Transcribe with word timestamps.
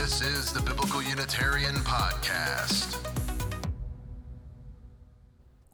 This 0.00 0.22
is 0.22 0.50
the 0.50 0.62
Biblical 0.62 1.02
Unitarian 1.02 1.74
Podcast. 1.74 2.96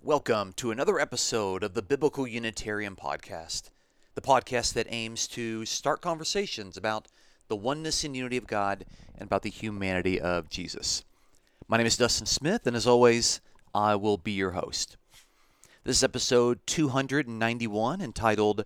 Welcome 0.03 0.53
to 0.55 0.73
another 0.73 0.99
episode 0.99 1.63
of 1.63 1.75
the 1.75 1.81
Biblical 1.81 2.27
Unitarian 2.27 2.97
Podcast, 2.97 3.71
the 4.17 4.21
podcast 4.21 4.73
that 4.73 4.89
aims 4.91 5.29
to 5.29 5.65
start 5.65 6.01
conversations 6.01 6.77
about 6.77 7.07
the 7.47 7.55
oneness 7.55 8.03
and 8.03 8.17
unity 8.17 8.37
of 8.37 8.49
God 8.49 8.85
and 9.15 9.29
about 9.29 9.43
the 9.43 9.49
humanity 9.49 10.21
of 10.21 10.51
Jesus. 10.51 11.05
My 11.69 11.77
name 11.77 11.87
is 11.87 11.97
Dustin 11.97 12.27
Smith, 12.27 12.67
and 12.67 12.75
as 12.75 12.85
always, 12.85 13.41
I 13.73 13.95
will 13.95 14.19
be 14.19 14.33
your 14.33 14.51
host. 14.51 14.97
This 15.85 15.99
is 15.99 16.05
episode 16.05 16.59
291 16.67 18.01
entitled 18.01 18.65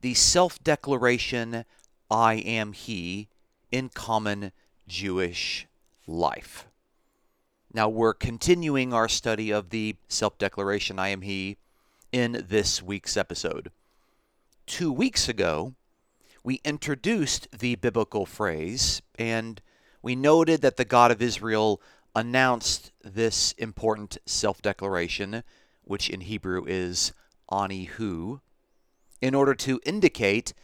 The 0.00 0.14
Self 0.14 0.58
Declaration 0.64 1.64
I 2.10 2.34
Am 2.34 2.72
He 2.72 3.28
in 3.70 3.88
Common 3.88 4.50
Jewish 4.86 5.66
Life. 6.06 6.66
Now, 7.72 7.88
we're 7.88 8.14
continuing 8.14 8.92
our 8.92 9.08
study 9.08 9.50
of 9.50 9.70
the 9.70 9.96
self 10.08 10.38
declaration 10.38 10.98
I 10.98 11.08
am 11.08 11.22
He 11.22 11.56
in 12.12 12.44
this 12.48 12.82
week's 12.82 13.16
episode. 13.16 13.70
Two 14.66 14.92
weeks 14.92 15.28
ago, 15.28 15.74
we 16.42 16.60
introduced 16.64 17.48
the 17.50 17.74
biblical 17.74 18.24
phrase 18.24 19.02
and 19.18 19.60
we 20.00 20.14
noted 20.14 20.62
that 20.62 20.76
the 20.76 20.84
God 20.84 21.10
of 21.10 21.20
Israel 21.20 21.82
announced 22.14 22.92
this 23.02 23.52
important 23.58 24.16
self 24.24 24.62
declaration, 24.62 25.42
which 25.82 26.08
in 26.08 26.22
Hebrew 26.22 26.64
is 26.66 27.12
Ani 27.50 27.84
Hu, 27.84 28.40
in 29.20 29.34
order 29.34 29.54
to 29.54 29.80
indicate 29.84 30.54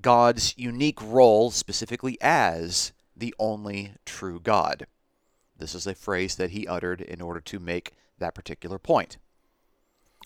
God's 0.00 0.54
unique 0.56 1.00
role 1.02 1.50
specifically 1.50 2.18
as 2.20 2.92
the 3.16 3.34
only 3.38 3.92
true 4.04 4.38
God. 4.40 4.86
This 5.58 5.74
is 5.74 5.86
a 5.86 5.94
phrase 5.94 6.36
that 6.36 6.50
he 6.50 6.66
uttered 6.66 7.00
in 7.00 7.20
order 7.20 7.40
to 7.40 7.58
make 7.58 7.94
that 8.18 8.34
particular 8.34 8.78
point. 8.78 9.16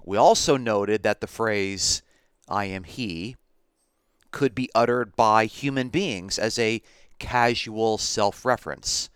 We 0.05 0.17
also 0.17 0.57
noted 0.57 1.03
that 1.03 1.21
the 1.21 1.27
phrase, 1.27 2.03
I 2.49 2.65
am 2.65 2.85
He, 2.85 3.37
could 4.31 4.55
be 4.55 4.71
uttered 4.75 5.15
by 5.17 5.47
human 5.47 5.89
beings 5.89 6.39
as 6.39 6.59
a 6.59 6.83
casual 7.19 7.99
self 7.99 8.45
reference 8.45 9.11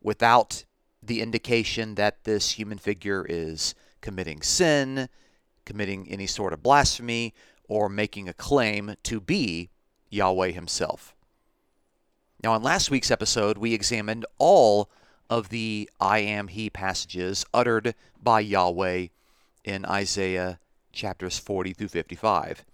without 0.00 0.64
the 1.02 1.20
indication 1.20 1.96
that 1.96 2.24
this 2.24 2.52
human 2.52 2.78
figure 2.78 3.26
is 3.28 3.74
committing 4.00 4.40
sin, 4.40 5.08
committing 5.64 6.08
any 6.10 6.26
sort 6.26 6.52
of 6.52 6.62
blasphemy, 6.62 7.34
or 7.68 7.88
making 7.88 8.28
a 8.28 8.34
claim 8.34 8.94
to 9.02 9.20
be 9.20 9.70
Yahweh 10.10 10.50
Himself. 10.50 11.14
Now, 12.42 12.56
in 12.56 12.62
last 12.62 12.90
week's 12.90 13.12
episode, 13.12 13.56
we 13.56 13.72
examined 13.72 14.26
all 14.36 14.90
of 15.30 15.50
the 15.50 15.88
I 16.00 16.18
am 16.18 16.48
He 16.48 16.70
passages 16.70 17.46
uttered 17.54 17.94
by 18.20 18.40
Yahweh 18.40 19.08
in 19.64 19.84
Isaiah 19.84 20.58
chapters 20.92 21.38
40 21.38 21.72
through 21.72 21.88
55. 21.88 22.64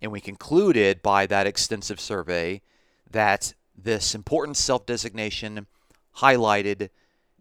And 0.00 0.12
we 0.12 0.20
concluded 0.20 1.02
by 1.02 1.26
that 1.26 1.46
extensive 1.48 1.98
survey 1.98 2.62
that 3.10 3.54
this 3.76 4.14
important 4.14 4.56
self 4.56 4.86
designation 4.86 5.66
highlighted 6.18 6.90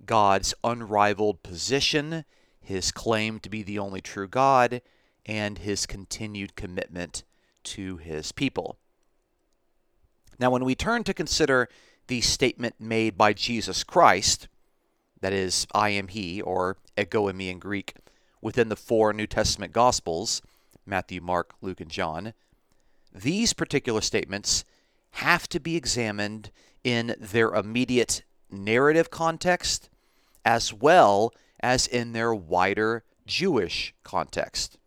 God's 0.07 0.55
unrivaled 0.63 1.43
position, 1.43 2.25
his 2.59 2.91
claim 2.91 3.39
to 3.41 3.49
be 3.49 3.61
the 3.61 3.77
only 3.77 4.01
true 4.01 4.27
God, 4.27 4.81
and 5.23 5.59
his 5.59 5.85
continued 5.85 6.55
commitment 6.55 7.23
to 7.65 7.97
his 7.97 8.31
people. 8.31 8.79
Now, 10.39 10.49
when 10.49 10.65
we 10.65 10.75
turn 10.75 11.03
to 11.05 11.13
consider 11.13 11.69
the 12.07 12.21
statement 12.21 12.75
made 12.79 13.17
by 13.17 13.33
Jesus 13.33 13.83
Christ, 13.83 14.47
that 15.21 15.33
is, 15.33 15.65
I 15.73 15.89
am 15.89 16.09
He, 16.09 16.41
or 16.41 16.77
ego 16.97 17.31
eimi 17.31 17.49
in 17.49 17.59
Greek, 17.59 17.95
within 18.41 18.69
the 18.69 18.75
four 18.75 19.13
New 19.13 19.27
Testament 19.27 19.73
Gospels 19.73 20.41
Matthew, 20.85 21.19
Mark, 21.19 21.55
Luke, 21.61 21.81
and 21.81 21.89
John 21.89 22.33
these 23.15 23.53
particular 23.53 24.01
statements 24.01 24.65
have 25.11 25.47
to 25.49 25.59
be 25.59 25.77
examined 25.77 26.51
in 26.83 27.15
their 27.17 27.53
immediate 27.53 28.23
narrative 28.51 29.09
context 29.09 29.89
as 30.43 30.73
well 30.73 31.33
as 31.61 31.87
in 31.87 32.11
their 32.11 32.35
wider 32.35 33.03
Jewish 33.25 33.93
context. 34.03 34.77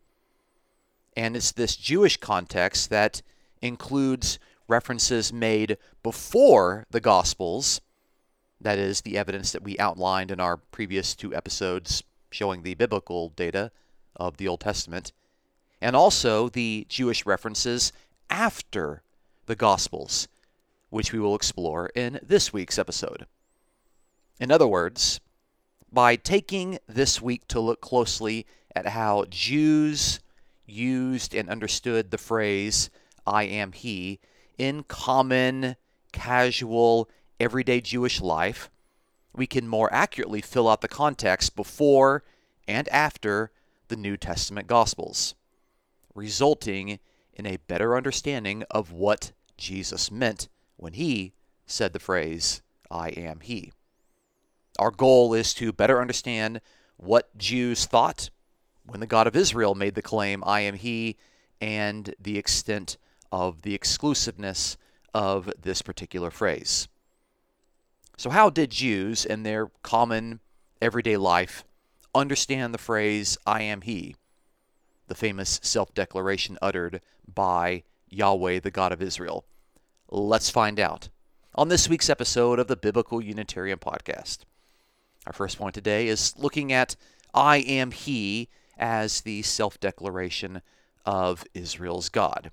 And 1.16 1.34
it's 1.34 1.50
this 1.52 1.74
Jewish 1.74 2.18
context 2.18 2.90
that 2.90 3.22
includes 3.62 4.38
references 4.68 5.32
made 5.32 5.78
before 6.02 6.86
the 6.90 7.00
Gospels, 7.00 7.80
that 8.60 8.78
is, 8.78 9.00
the 9.00 9.16
evidence 9.16 9.52
that 9.52 9.62
we 9.62 9.78
outlined 9.78 10.30
in 10.30 10.38
our 10.38 10.56
previous 10.56 11.14
two 11.14 11.34
episodes 11.34 12.02
showing 12.30 12.62
the 12.62 12.74
biblical 12.74 13.30
data 13.30 13.70
of 14.14 14.36
the 14.36 14.46
Old 14.46 14.60
Testament, 14.60 15.12
and 15.80 15.96
also 15.96 16.48
the 16.48 16.86
Jewish 16.88 17.24
references 17.24 17.92
after 18.28 19.02
the 19.46 19.56
Gospels, 19.56 20.28
which 20.90 21.12
we 21.12 21.18
will 21.18 21.34
explore 21.34 21.90
in 21.94 22.20
this 22.22 22.52
week's 22.52 22.78
episode. 22.78 23.26
In 24.38 24.52
other 24.52 24.68
words, 24.68 25.20
by 25.90 26.16
taking 26.16 26.78
this 26.86 27.22
week 27.22 27.48
to 27.48 27.60
look 27.60 27.80
closely 27.80 28.46
at 28.76 28.88
how 28.88 29.24
Jews 29.30 30.20
used 30.66 31.34
and 31.34 31.48
understood 31.48 32.10
the 32.10 32.18
phrase, 32.18 32.90
I 33.26 33.44
am 33.44 33.72
He, 33.72 34.20
in 34.58 34.82
common, 34.82 35.76
casual, 36.12 37.08
everyday 37.40 37.80
Jewish 37.80 38.20
life, 38.20 38.70
we 39.32 39.46
can 39.46 39.68
more 39.68 39.92
accurately 39.92 40.40
fill 40.40 40.68
out 40.68 40.80
the 40.80 40.88
context 40.88 41.54
before 41.56 42.24
and 42.66 42.88
after 42.88 43.50
the 43.86 43.96
New 43.96 44.16
Testament 44.16 44.66
Gospels, 44.66 45.34
resulting 46.14 46.98
in 47.32 47.46
a 47.46 47.58
better 47.68 47.96
understanding 47.96 48.64
of 48.70 48.92
what 48.92 49.32
Jesus 49.56 50.10
meant 50.10 50.48
when 50.76 50.94
he 50.94 51.32
said 51.66 51.92
the 51.92 51.98
phrase, 51.98 52.62
I 52.90 53.10
am 53.10 53.40
He. 53.40 53.72
Our 54.78 54.90
goal 54.90 55.34
is 55.34 55.54
to 55.54 55.72
better 55.72 56.00
understand 56.00 56.60
what 56.96 57.36
Jews 57.36 57.86
thought 57.86 58.30
when 58.84 59.00
the 59.00 59.06
God 59.06 59.26
of 59.26 59.36
Israel 59.36 59.74
made 59.74 59.94
the 59.94 60.02
claim, 60.02 60.42
I 60.46 60.60
am 60.60 60.74
He, 60.74 61.16
and 61.60 62.14
the 62.18 62.38
extent 62.38 62.96
of 63.30 63.62
the 63.62 63.74
exclusiveness 63.74 64.76
of 65.14 65.50
this 65.60 65.82
particular 65.82 66.30
phrase. 66.30 66.88
So, 68.16 68.30
how 68.30 68.50
did 68.50 68.70
Jews 68.70 69.24
in 69.24 69.42
their 69.42 69.70
common 69.82 70.40
everyday 70.82 71.16
life 71.16 71.64
understand 72.14 72.74
the 72.74 72.78
phrase, 72.78 73.38
I 73.46 73.62
am 73.62 73.82
He, 73.82 74.16
the 75.06 75.14
famous 75.14 75.60
self 75.62 75.94
declaration 75.94 76.58
uttered 76.60 77.00
by 77.32 77.84
Yahweh, 78.08 78.60
the 78.60 78.70
God 78.70 78.92
of 78.92 79.02
Israel? 79.02 79.44
Let's 80.10 80.50
find 80.50 80.80
out 80.80 81.08
on 81.54 81.68
this 81.68 81.88
week's 81.88 82.10
episode 82.10 82.58
of 82.58 82.66
the 82.66 82.76
Biblical 82.76 83.22
Unitarian 83.22 83.78
Podcast. 83.78 84.38
Our 85.26 85.32
first 85.32 85.58
point 85.58 85.74
today 85.74 86.08
is 86.08 86.34
looking 86.38 86.72
at 86.72 86.96
I 87.34 87.58
am 87.58 87.90
He 87.90 88.48
as 88.78 89.20
the 89.20 89.42
self 89.42 89.78
declaration 89.78 90.62
of 91.04 91.44
Israel's 91.54 92.08
God. 92.08 92.50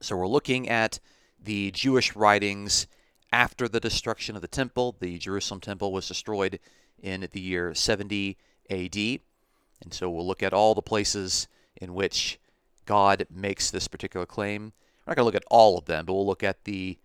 So 0.00 0.16
we're 0.16 0.26
looking 0.26 0.68
at 0.68 0.98
the 1.42 1.70
Jewish 1.72 2.16
writings 2.16 2.86
after 3.32 3.68
the 3.68 3.80
destruction 3.80 4.34
of 4.34 4.42
the 4.42 4.48
temple. 4.48 4.96
The 4.98 5.18
Jerusalem 5.18 5.60
temple 5.60 5.92
was 5.92 6.08
destroyed 6.08 6.58
in 7.02 7.28
the 7.30 7.40
year 7.40 7.74
70 7.74 8.36
AD. 8.70 8.96
And 8.96 9.92
so 9.92 10.10
we'll 10.10 10.26
look 10.26 10.42
at 10.42 10.54
all 10.54 10.74
the 10.74 10.82
places 10.82 11.48
in 11.76 11.94
which 11.94 12.38
God 12.86 13.26
makes 13.30 13.70
this 13.70 13.88
particular 13.88 14.26
claim. 14.26 14.72
We're 15.06 15.12
not 15.12 15.16
going 15.16 15.24
to 15.24 15.26
look 15.26 15.42
at 15.42 15.48
all 15.50 15.78
of 15.78 15.84
them, 15.84 16.06
but 16.06 16.14
we'll 16.14 16.26
look 16.26 16.42
at 16.42 16.64
the 16.64 16.98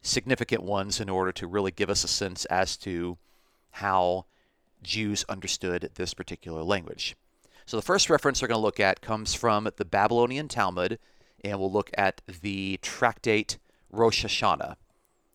significant 0.00 0.62
ones 0.62 1.00
in 1.00 1.08
order 1.08 1.32
to 1.32 1.46
really 1.46 1.70
give 1.70 1.90
us 1.90 2.04
a 2.04 2.08
sense 2.08 2.44
as 2.46 2.76
to 2.78 3.18
how 3.70 4.26
Jews 4.82 5.24
understood 5.28 5.90
this 5.94 6.14
particular 6.14 6.62
language. 6.62 7.16
So 7.66 7.76
the 7.76 7.82
first 7.82 8.10
reference 8.10 8.42
we're 8.42 8.48
going 8.48 8.58
to 8.58 8.64
look 8.64 8.80
at 8.80 9.00
comes 9.00 9.34
from 9.34 9.68
the 9.76 9.84
Babylonian 9.84 10.48
Talmud, 10.48 10.98
and 11.44 11.58
we'll 11.58 11.72
look 11.72 11.90
at 11.94 12.20
the 12.40 12.78
tractate 12.82 13.58
Rosh 13.90 14.24
Hashanah. 14.24 14.76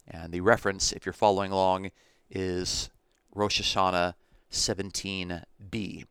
And 0.07 0.31
the 0.31 0.41
reference, 0.41 0.91
if 0.91 1.05
you're 1.05 1.13
following 1.13 1.51
along, 1.51 1.91
is 2.29 2.89
Rosh 3.33 3.61
Hashanah 3.61 4.13
17b. 4.51 6.05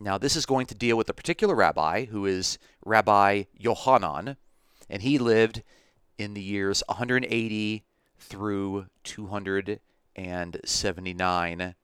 Now, 0.00 0.18
this 0.18 0.36
is 0.36 0.46
going 0.46 0.66
to 0.66 0.74
deal 0.74 0.96
with 0.96 1.08
a 1.08 1.14
particular 1.14 1.54
rabbi 1.54 2.06
who 2.06 2.26
is 2.26 2.58
Rabbi 2.84 3.44
Yohanan, 3.56 4.36
and 4.90 5.02
he 5.02 5.18
lived 5.18 5.62
in 6.18 6.34
the 6.34 6.42
years 6.42 6.82
180 6.88 7.84
through 8.18 8.86
279 9.04 11.74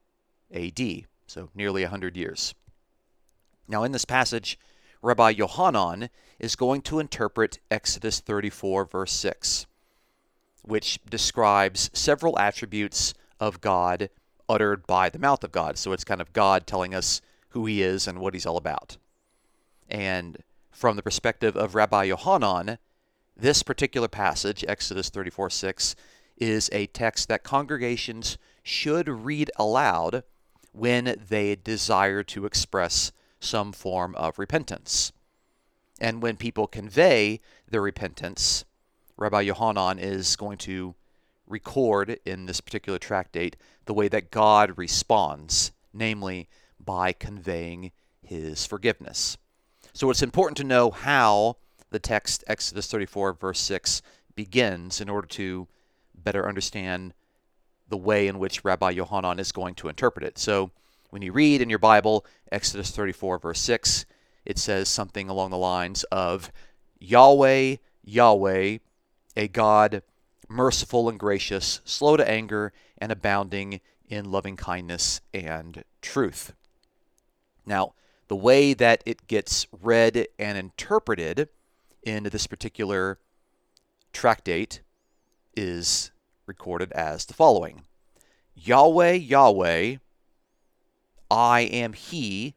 AD, 0.52 0.80
so 1.26 1.48
nearly 1.54 1.82
100 1.82 2.16
years. 2.16 2.54
Now, 3.68 3.84
in 3.84 3.92
this 3.92 4.04
passage, 4.04 4.58
Rabbi 5.02 5.30
Yohanan 5.30 6.10
is 6.40 6.56
going 6.56 6.82
to 6.82 6.98
interpret 6.98 7.60
Exodus 7.70 8.18
34, 8.18 8.86
verse 8.86 9.12
6. 9.12 9.66
which 10.62 11.00
describes 11.08 11.90
several 11.94 12.38
attributes 12.38 13.14
of 13.38 13.60
God 13.60 14.10
uttered 14.48 14.86
by 14.86 15.08
the 15.08 15.18
mouth 15.18 15.42
of 15.42 15.52
God. 15.52 15.78
So 15.78 15.92
it's 15.92 16.04
kind 16.04 16.20
of 16.20 16.32
God 16.32 16.66
telling 16.66 16.94
us 16.94 17.20
who 17.50 17.66
he 17.66 17.82
is 17.82 18.06
and 18.06 18.18
what 18.18 18.34
he's 18.34 18.46
all 18.46 18.56
about. 18.56 18.96
And 19.88 20.42
from 20.70 20.96
the 20.96 21.02
perspective 21.02 21.56
of 21.56 21.74
Rabbi 21.74 22.04
Yohanan, 22.04 22.78
this 23.36 23.62
particular 23.62 24.08
passage, 24.08 24.64
Exodus 24.66 25.08
34 25.08 25.50
6, 25.50 25.96
is 26.36 26.68
a 26.72 26.86
text 26.86 27.28
that 27.28 27.44
congregations 27.44 28.38
should 28.62 29.08
read 29.08 29.50
aloud 29.56 30.22
when 30.72 31.16
they 31.28 31.56
desire 31.56 32.22
to 32.22 32.46
express 32.46 33.12
some 33.40 33.72
form 33.72 34.14
of 34.16 34.38
repentance. 34.38 35.12
And 36.00 36.22
when 36.22 36.36
people 36.36 36.66
convey 36.66 37.40
their 37.68 37.82
repentance, 37.82 38.64
Rabbi 39.16 39.42
Yohanan 39.42 39.98
is 39.98 40.36
going 40.36 40.58
to 40.58 40.94
record 41.46 42.18
in 42.24 42.46
this 42.46 42.60
particular 42.60 42.98
tractate 42.98 43.56
the 43.84 43.92
way 43.92 44.08
that 44.08 44.30
God 44.30 44.78
responds, 44.78 45.72
namely 45.92 46.48
by 46.78 47.12
conveying 47.12 47.92
his 48.22 48.64
forgiveness. 48.64 49.36
So 49.92 50.08
it's 50.10 50.22
important 50.22 50.56
to 50.58 50.64
know 50.64 50.90
how 50.90 51.56
the 51.90 51.98
text, 51.98 52.44
Exodus 52.46 52.90
34, 52.90 53.34
verse 53.34 53.58
6, 53.60 54.00
begins 54.34 55.00
in 55.00 55.08
order 55.08 55.26
to 55.26 55.66
better 56.14 56.48
understand 56.48 57.12
the 57.88 57.96
way 57.96 58.28
in 58.28 58.38
which 58.38 58.64
Rabbi 58.64 58.90
Yohanan 58.90 59.40
is 59.40 59.52
going 59.52 59.74
to 59.74 59.88
interpret 59.88 60.24
it. 60.24 60.38
So 60.38 60.70
when 61.10 61.22
you 61.22 61.32
read 61.32 61.60
in 61.60 61.68
your 61.68 61.80
Bible 61.80 62.24
Exodus 62.52 62.92
34, 62.92 63.38
verse 63.38 63.60
6, 63.60 64.06
it 64.44 64.58
says 64.58 64.88
something 64.88 65.28
along 65.28 65.50
the 65.50 65.58
lines 65.58 66.04
of 66.04 66.50
Yahweh, 66.98 67.76
Yahweh, 68.02 68.78
a 69.36 69.48
God 69.48 70.02
merciful 70.48 71.08
and 71.08 71.18
gracious, 71.18 71.80
slow 71.84 72.16
to 72.16 72.28
anger, 72.28 72.72
and 72.98 73.12
abounding 73.12 73.80
in 74.08 74.30
loving 74.30 74.56
kindness 74.56 75.20
and 75.32 75.84
truth. 76.02 76.52
Now, 77.64 77.94
the 78.28 78.36
way 78.36 78.74
that 78.74 79.02
it 79.06 79.26
gets 79.26 79.66
read 79.80 80.26
and 80.38 80.58
interpreted 80.58 81.48
in 82.02 82.24
this 82.24 82.46
particular 82.46 83.18
tractate 84.12 84.80
is 85.56 86.10
recorded 86.46 86.90
as 86.92 87.26
the 87.26 87.34
following 87.34 87.82
Yahweh, 88.54 89.12
Yahweh, 89.12 89.96
I 91.30 91.60
am 91.60 91.92
He 91.92 92.54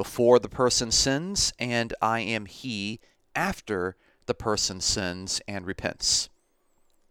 before 0.00 0.38
the 0.38 0.48
person 0.48 0.90
sins, 0.90 1.52
and 1.58 1.92
I 2.00 2.20
am 2.20 2.46
He 2.46 3.00
after 3.34 3.96
the 4.24 4.32
person 4.32 4.80
sins 4.80 5.42
and 5.46 5.66
repents. 5.66 6.30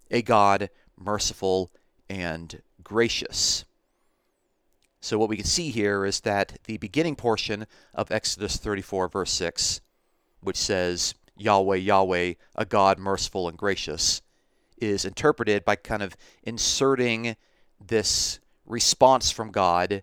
A 0.09 0.23
God 0.23 0.71
merciful 0.97 1.69
and 2.09 2.63
gracious. 2.83 3.63
So, 5.01 5.19
what 5.19 5.29
we 5.29 5.37
can 5.37 5.45
see 5.45 5.69
here 5.69 6.03
is 6.03 6.21
that 6.21 6.57
the 6.63 6.77
beginning 6.77 7.15
portion 7.15 7.67
of 7.93 8.09
Exodus 8.09 8.57
34, 8.57 9.07
verse 9.07 9.33
6, 9.33 9.81
which 10.41 10.57
says, 10.57 11.13
Yahweh, 11.37 11.75
Yahweh, 11.75 12.33
a 12.55 12.65
God 12.65 12.97
merciful 12.97 13.47
and 13.47 13.55
gracious, 13.55 14.23
is 14.79 15.05
interpreted 15.05 15.63
by 15.63 15.75
kind 15.75 16.01
of 16.01 16.17
inserting 16.41 17.35
this 17.79 18.39
response 18.65 19.29
from 19.29 19.51
God 19.51 20.01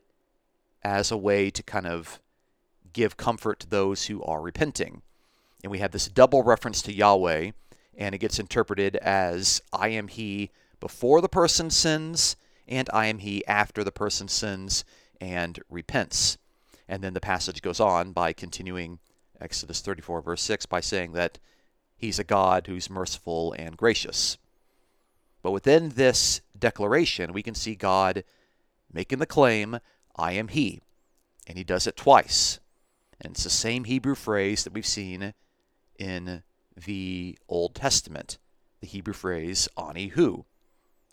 as 0.85 1.11
a 1.11 1.17
way 1.17 1.51
to 1.51 1.65
kind 1.65 1.89
of 1.89 2.21
give 2.97 3.19
comfort 3.19 3.61
to 3.61 3.69
those 3.69 4.07
who 4.07 4.23
are 4.23 4.41
repenting. 4.41 5.03
And 5.63 5.71
we 5.71 5.81
have 5.81 5.93
this 5.93 6.09
double 6.09 6.43
reference 6.43 6.81
to 6.83 6.95
Yahweh, 6.95 7.51
and 7.95 8.15
it 8.15 8.19
gets 8.19 8.39
interpreted 8.39 8.97
as 8.97 9.61
I 9.71 9.89
am 9.89 10.09
He 10.09 10.51
before 10.81 11.21
the 11.21 11.29
person 11.29 11.69
sins, 11.69 12.37
and 12.67 12.89
I 12.95 13.07
am 13.07 13.19
He 13.19 13.47
after 13.47 13.85
the 13.85 13.93
person 13.93 14.29
sins 14.29 14.83
and 15.21 15.61
repents. 15.69 16.39
And 16.89 17.05
then 17.05 17.13
the 17.13 17.21
passage 17.21 17.61
goes 17.61 17.81
on 17.81 18.13
by 18.13 18.33
continuing 18.33 18.99
Exodus 19.43 19.83
34, 19.83 20.23
verse 20.23 20.43
6, 20.43 20.65
by 20.65 20.81
saying 20.81 21.13
that 21.13 21.39
He's 21.99 22.19
a 22.19 22.25
God 22.25 22.67
who's 22.67 22.89
merciful 22.89 23.53
and 23.59 23.77
gracious. 23.77 24.39
But 25.43 25.51
within 25.51 25.91
this 25.91 26.41
declaration, 26.59 27.35
we 27.35 27.43
can 27.43 27.55
see 27.55 27.75
God 27.75 28.25
making 28.91 29.19
the 29.19 29.27
claim, 29.27 29.81
I 30.17 30.33
am 30.33 30.49
He. 30.49 30.81
And 31.47 31.59
He 31.59 31.65
does 31.65 31.87
it 31.87 31.97
twice. 31.97 32.59
And 33.21 33.33
it's 33.33 33.45
the 33.45 33.51
same 33.51 33.85
Hebrew 33.85 34.15
phrase 34.15 34.65
that 34.65 34.73
we've 34.73 34.87
seen 34.87 35.35
in 35.99 36.43
the 36.85 37.39
Old 37.49 37.75
Testament, 37.75 38.39
the 38.81 38.87
Hebrew 38.87 39.15
phrase 39.15 39.69
ani 39.79 40.09
hu, 40.09 40.45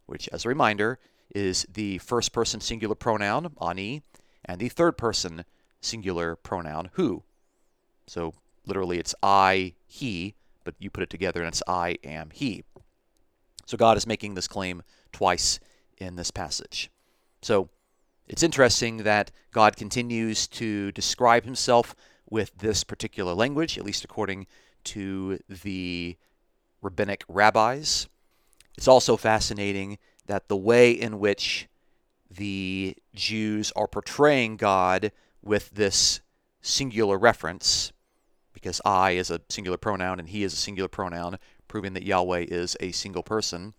which, 0.06 0.28
as 0.30 0.46
a 0.46 0.50
reminder, 0.50 1.00
is 1.34 1.66
the 1.72 1.98
first 2.00 2.34
person 2.34 2.60
singular 2.60 2.96
pronoun 2.96 3.56
ani 3.62 4.04
and 4.46 4.60
the 4.60 4.70
third 4.70 4.98
person 4.98 5.46
singular 5.82 6.36
pronoun 6.36 6.90
hu. 6.94 7.24
So 8.08 8.34
literally 8.66 9.00
it's 9.00 9.16
I, 9.24 9.74
he, 9.86 10.36
but 10.64 10.76
you 10.80 10.90
put 10.90 11.04
it 11.04 11.10
together 11.10 11.42
and 11.42 11.48
it's 11.48 11.64
I 11.68 11.98
am 12.04 12.30
he. 12.32 12.64
So 13.66 13.78
God 13.78 13.98
is 13.98 14.06
making 14.06 14.36
this 14.36 14.48
claim 14.48 14.84
twice 15.12 15.60
in 15.98 16.16
this 16.16 16.32
passage. 16.32 16.92
So 17.42 17.70
it's 18.28 18.44
interesting 18.44 18.98
that 18.98 19.32
God 19.52 19.76
continues 19.76 20.48
to 20.48 20.92
describe 20.92 21.44
himself 21.44 21.96
with 22.30 22.58
this 22.58 22.84
particular 22.84 23.34
language, 23.34 23.78
at 23.78 23.86
least 23.86 24.04
according 24.04 24.48
to 24.86 25.40
the 25.48 26.18
rabbinic 26.82 27.24
rabbis. 27.28 28.08
It's 28.78 28.88
also 28.88 29.18
fascinating 29.18 29.98
that 30.26 30.48
the 30.48 30.58
way 30.58 30.92
in 30.92 31.20
which 31.20 31.68
the 32.30 32.96
Jews 33.14 33.72
are 33.76 33.88
portraying 33.88 34.58
God 34.58 35.12
with 35.42 35.70
this 35.72 36.22
singular 36.62 37.18
reference, 37.18 37.92
because 38.54 38.82
I 38.86 39.12
is 39.12 39.30
a 39.30 39.42
singular 39.50 39.78
pronoun 39.78 40.20
and 40.20 40.30
he 40.30 40.44
is 40.44 40.54
a 40.54 40.58
singular 40.58 40.88
pronoun, 40.88 41.38
proving 41.68 41.94
that 41.94 42.04
Yahweh 42.04 42.46
is 42.48 42.78
a 42.80 42.92
single 42.92 43.24
person, 43.24 43.74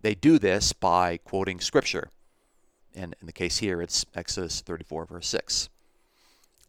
they 0.00 0.14
do 0.14 0.38
this 0.38 0.72
by 0.72 1.18
quoting 1.18 1.60
Scripture. 1.60 2.10
And 2.94 3.14
in 3.20 3.26
the 3.26 3.32
case 3.32 3.58
here, 3.58 3.80
it's 3.80 4.04
Exodus 4.14 4.60
34, 4.60 5.06
verse 5.06 5.28
6. 5.28 5.68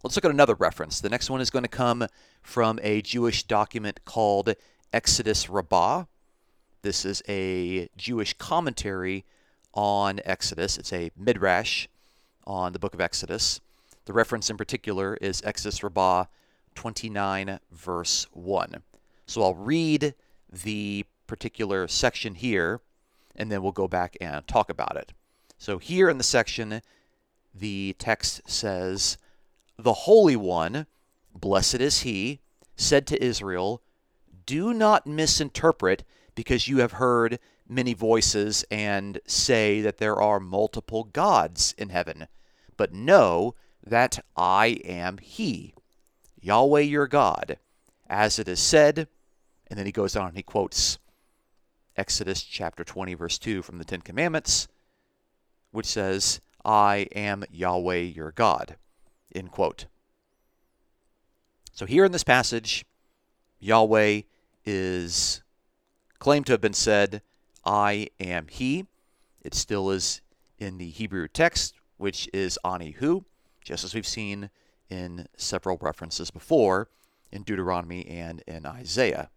Let's 0.03 0.15
look 0.15 0.25
at 0.25 0.31
another 0.31 0.56
reference. 0.56 1.00
The 1.00 1.09
next 1.09 1.29
one 1.29 1.41
is 1.41 1.50
going 1.50 1.63
to 1.63 1.69
come 1.69 2.07
from 2.41 2.79
a 2.81 3.01
Jewish 3.01 3.44
document 3.44 4.03
called 4.06 4.56
Exodus 4.91 5.50
Rabbah. 5.50 6.06
This 6.81 7.06
is 7.06 7.21
a 7.29 7.88
Jewish 7.98 8.34
commentary 8.34 9.25
on 9.74 10.19
Exodus. 10.25 10.77
It's 10.77 10.91
a 10.91 11.12
midrash 11.15 11.88
on 12.48 12.74
the 12.74 12.79
book 12.79 12.93
of 12.93 13.01
Exodus. 13.01 13.62
The 14.05 14.13
reference 14.13 14.50
in 14.50 14.57
particular 14.57 15.15
is 15.22 15.41
Exodus 15.46 15.84
Rabbah 15.84 16.25
29, 16.75 17.60
verse 17.72 18.27
1. 18.34 18.81
So 19.27 19.43
I'll 19.43 19.55
read 19.55 20.15
the 20.51 21.05
particular 21.27 21.88
section 21.88 22.36
here, 22.36 22.81
and 23.36 23.51
then 23.51 23.62
we'll 23.62 23.72
go 23.72 23.88
back 23.88 24.17
and 24.19 24.48
talk 24.48 24.69
about 24.69 24.98
it. 24.98 25.13
So 25.62 25.77
here 25.77 26.10
in 26.10 26.18
the 26.18 26.24
section, 26.24 26.82
the 27.53 27.96
text 28.00 28.41
says, 28.50 29.20
The 29.77 29.94
Holy 29.94 30.36
One, 30.36 30.88
blessed 31.36 31.75
is 31.75 32.00
He, 32.00 32.39
said 32.75 33.06
to 33.06 33.24
Israel, 33.24 33.84
Do 34.48 34.74
not 34.74 35.06
misinterpret 35.06 36.03
because 36.34 36.68
you 36.68 36.80
have 36.80 36.94
heard 36.94 37.38
many 37.70 37.94
voices 37.94 38.65
and 38.72 39.20
say 39.27 39.82
that 39.82 40.00
there 40.00 40.20
are 40.20 40.39
multiple 40.39 41.03
gods 41.03 41.75
in 41.77 41.89
heaven, 41.89 42.27
but 42.75 42.91
know 42.91 43.53
that 43.86 44.25
I 44.36 44.80
am 44.84 45.20
He, 45.20 45.75
Yahweh 46.39 46.80
your 46.80 47.06
God, 47.06 47.60
as 48.10 48.39
it 48.39 48.48
is 48.48 48.60
said. 48.60 49.08
And 49.68 49.77
then 49.77 49.86
he 49.86 49.91
goes 49.91 50.15
on 50.15 50.30
and 50.30 50.38
he 50.38 50.41
quotes 50.41 50.98
Exodus 51.96 52.41
chapter 52.41 52.84
20, 52.84 53.13
verse 53.13 53.38
2 53.38 53.62
from 53.62 53.77
the 53.77 53.86
Ten 53.86 54.01
Commandments, 54.01 54.68
which 55.72 55.86
says, 55.86 56.42
I 56.63 57.08
am 57.16 57.44
Yahweh 57.51 58.00
your 58.00 58.32
God. 58.32 58.75
End 59.34 59.51
quote. 59.51 59.86
So 61.72 61.86
here 61.86 62.06
in 62.06 62.12
this 62.12 62.24
passage, 62.24 62.86
Yahweh 63.60 64.22
is 64.66 65.42
claimed 66.20 66.46
to 66.48 66.51
have 66.54 66.62
been 66.62 66.74
said, 66.74 67.22
I 67.66 68.10
am 68.20 68.48
He. 68.50 68.86
It 69.42 69.54
still 69.54 69.90
is 69.90 70.22
in 70.60 70.78
the 70.78 70.90
Hebrew 70.90 71.28
text, 71.28 71.75
which 71.98 72.30
is 72.34 72.60
Ani 72.63 72.92
Hu, 72.92 73.25
just 73.63 73.84
as 73.84 73.96
we've 73.96 74.06
seen 74.06 74.50
in 74.90 75.28
several 75.38 75.78
references 75.82 76.30
before 76.30 76.90
in 77.32 77.44
Deuteronomy 77.44 78.06
and 78.08 78.44
in 78.48 78.66
Isaiah. 78.66 79.30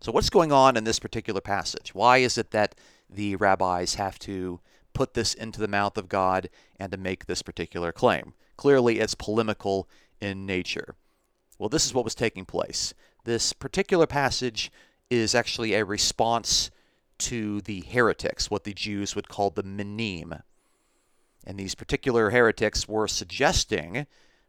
So, 0.00 0.12
what's 0.12 0.30
going 0.30 0.52
on 0.52 0.76
in 0.76 0.84
this 0.84 0.98
particular 0.98 1.40
passage? 1.40 1.94
Why 1.94 2.18
is 2.18 2.36
it 2.36 2.50
that 2.50 2.74
the 3.08 3.36
rabbis 3.36 3.94
have 3.94 4.18
to 4.20 4.60
put 4.94 5.14
this 5.14 5.34
into 5.34 5.60
the 5.60 5.68
mouth 5.68 5.98
of 5.98 6.08
God 6.08 6.48
and 6.78 6.90
to 6.92 6.98
make 6.98 7.26
this 7.26 7.42
particular 7.42 7.92
claim? 7.92 8.34
Clearly, 8.56 9.00
it's 9.00 9.14
polemical 9.14 9.88
in 10.20 10.46
nature. 10.46 10.94
Well, 11.58 11.68
this 11.68 11.84
is 11.84 11.94
what 11.94 12.04
was 12.04 12.14
taking 12.14 12.44
place. 12.44 12.94
This 13.24 13.52
particular 13.52 14.06
passage 14.06 14.72
is 15.10 15.34
actually 15.34 15.74
a 15.74 15.84
response 15.84 16.70
to 17.18 17.60
the 17.62 17.80
heretics, 17.82 18.50
what 18.50 18.64
the 18.64 18.74
Jews 18.74 19.14
would 19.14 19.28
call 19.28 19.50
the 19.50 19.62
Minim. 19.62 20.34
And 21.46 21.58
these 21.58 21.74
particular 21.74 22.30
heretics 22.30 22.88
were 22.88 23.06
suggesting 23.06 24.06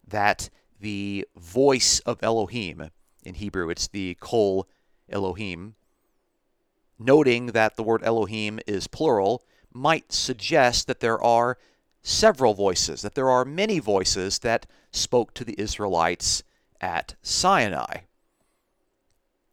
that 0.07 0.49
the 0.79 1.27
voice 1.35 1.99
of 2.01 2.23
Elohim, 2.23 2.89
in 3.23 3.35
Hebrew 3.35 3.69
it's 3.69 3.87
the 3.87 4.17
Kol 4.19 4.67
Elohim, 5.09 5.75
noting 6.97 7.47
that 7.47 7.75
the 7.75 7.83
word 7.83 8.03
Elohim 8.03 8.59
is 8.65 8.87
plural, 8.87 9.43
might 9.75 10.13
suggest 10.13 10.87
that 10.87 11.01
there 11.01 11.21
are 11.21 11.57
several 12.01 12.53
voices, 12.53 13.01
that 13.01 13.13
there 13.13 13.29
are 13.29 13.43
many 13.43 13.79
voices 13.79 14.39
that 14.39 14.65
spoke 14.91 15.33
to 15.33 15.43
the 15.43 15.59
Israelites 15.59 16.43
at 16.79 17.15
Sinai. 17.21 18.01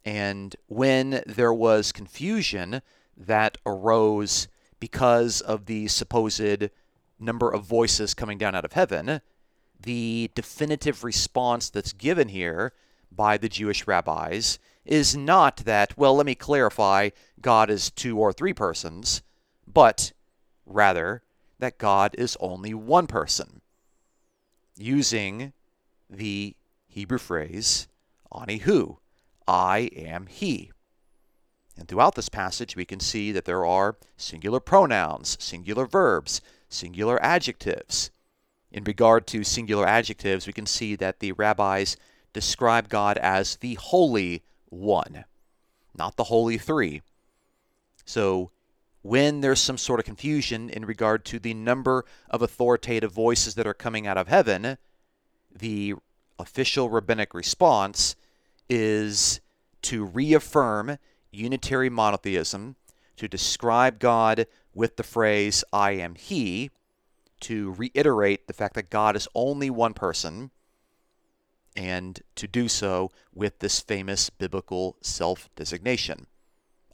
And 0.04 0.54
when 0.66 1.22
there 1.26 1.52
was 1.52 1.92
confusion 1.92 2.82
that 3.16 3.58
arose 3.66 4.48
because 4.80 5.40
of 5.40 5.66
the 5.66 5.88
supposed 5.88 6.68
number 7.18 7.50
of 7.50 7.64
voices 7.64 8.14
coming 8.14 8.38
down 8.38 8.54
out 8.54 8.64
of 8.64 8.72
heaven, 8.72 9.20
the 9.80 10.30
definitive 10.34 11.04
response 11.04 11.68
that's 11.70 11.92
given 11.92 12.28
here 12.28 12.72
by 13.10 13.36
the 13.36 13.48
Jewish 13.48 13.86
rabbis 13.86 14.58
is 14.84 15.16
not 15.16 15.58
that, 15.58 15.96
well, 15.96 16.16
let 16.16 16.26
me 16.26 16.34
clarify, 16.34 17.10
God 17.40 17.70
is 17.70 17.90
two 17.90 18.18
or 18.18 18.32
three 18.32 18.52
persons, 18.52 19.22
but 19.72 20.12
rather 20.66 21.22
that 21.58 21.78
God 21.78 22.14
is 22.18 22.36
only 22.40 22.74
one 22.74 23.06
person, 23.06 23.60
using 24.76 25.52
the 26.10 26.56
Hebrew 26.88 27.18
phrase, 27.18 27.88
Ani 28.36 28.58
hu, 28.58 28.98
I 29.46 29.90
am 29.94 30.26
he. 30.26 30.72
And 31.78 31.88
throughout 31.88 32.14
this 32.14 32.28
passage, 32.28 32.76
we 32.76 32.84
can 32.84 33.00
see 33.00 33.32
that 33.32 33.44
there 33.44 33.64
are 33.64 33.96
singular 34.16 34.60
pronouns, 34.60 35.36
singular 35.40 35.86
verbs, 35.86 36.40
singular 36.68 37.22
adjectives. 37.22 38.10
In 38.70 38.84
regard 38.84 39.26
to 39.28 39.44
singular 39.44 39.86
adjectives, 39.86 40.46
we 40.46 40.52
can 40.52 40.66
see 40.66 40.96
that 40.96 41.20
the 41.20 41.32
rabbis 41.32 41.96
describe 42.32 42.88
God 42.88 43.18
as 43.18 43.56
the 43.56 43.74
Holy 43.74 44.42
One, 44.68 45.24
not 45.96 46.16
the 46.16 46.24
Holy 46.24 46.58
Three. 46.58 47.02
So, 48.04 48.50
when 49.02 49.40
there's 49.40 49.60
some 49.60 49.78
sort 49.78 50.00
of 50.00 50.06
confusion 50.06 50.70
in 50.70 50.84
regard 50.84 51.24
to 51.26 51.38
the 51.38 51.54
number 51.54 52.04
of 52.30 52.40
authoritative 52.40 53.12
voices 53.12 53.56
that 53.56 53.66
are 53.66 53.74
coming 53.74 54.06
out 54.06 54.16
of 54.16 54.28
heaven, 54.28 54.78
the 55.54 55.94
official 56.38 56.88
rabbinic 56.88 57.34
response 57.34 58.16
is 58.68 59.40
to 59.82 60.04
reaffirm 60.04 60.98
unitary 61.32 61.90
monotheism, 61.90 62.76
to 63.16 63.26
describe 63.26 63.98
God 63.98 64.46
with 64.74 64.96
the 64.96 65.02
phrase, 65.02 65.64
I 65.72 65.92
am 65.92 66.14
He, 66.14 66.70
to 67.40 67.72
reiterate 67.72 68.46
the 68.46 68.52
fact 68.52 68.74
that 68.74 68.90
God 68.90 69.16
is 69.16 69.28
only 69.34 69.68
one 69.68 69.94
person, 69.94 70.50
and 71.74 72.20
to 72.36 72.46
do 72.46 72.68
so 72.68 73.10
with 73.34 73.58
this 73.58 73.80
famous 73.80 74.30
biblical 74.30 74.96
self 75.00 75.48
designation, 75.56 76.26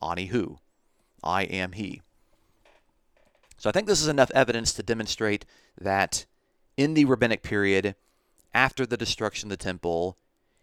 Ani 0.01 0.27
Hu, 0.27 0.59
I 1.23 1.43
am 1.45 1.73
He. 1.73 2.03
So 3.57 3.69
I 3.69 3.73
think 3.73 3.87
this 3.87 4.01
is 4.01 4.09
enough 4.09 4.31
evidence 4.35 4.73
to 4.75 4.83
demonstrate 4.83 5.45
that 5.81 6.27
in 6.77 6.95
the 6.95 7.05
rabbinic 7.05 7.43
period, 7.43 7.97
after 8.55 8.87
the 8.87 8.97
destruction 8.97 9.49
of 9.49 9.59
the 9.59 9.65
temple, 9.65 10.17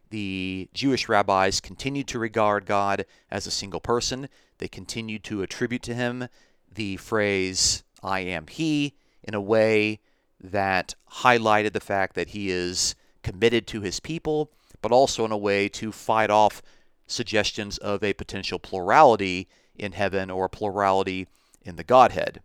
the 0.10 0.70
Jewish 0.74 1.10
rabbis 1.10 1.60
continued 1.60 2.08
to 2.08 2.20
regard 2.20 2.66
God 2.66 3.06
as 3.30 3.46
a 3.46 3.52
single 3.52 3.82
person. 3.82 4.30
They 4.60 4.68
continued 4.68 5.24
to 5.26 5.42
attribute 5.42 5.82
to 5.84 5.94
him 5.94 6.30
the 6.74 6.98
phrase, 6.98 7.84
I 8.04 8.22
am 8.22 8.48
He, 8.48 8.94
in 9.24 9.34
a 9.34 9.42
way 9.42 10.00
that 10.40 10.96
highlighted 11.12 11.74
the 11.74 11.80
fact 11.80 12.16
that 12.16 12.30
he 12.30 12.50
is 12.50 12.96
committed 13.24 13.66
to 13.68 13.82
his 13.82 14.00
people, 14.00 14.52
but 14.82 14.92
also 14.92 15.26
in 15.26 15.32
a 15.32 15.38
way 15.38 15.68
to 15.70 15.92
fight 15.92 16.30
off 16.30 16.62
suggestions 17.08 17.78
of 17.80 18.04
a 18.04 18.14
potential 18.14 18.60
plurality 18.60 19.48
in 19.78 19.94
heaven 19.94 20.30
or 20.30 20.50
plurality 20.50 21.28
in 21.62 21.76
the 21.76 21.84
Godhead. 21.84 22.42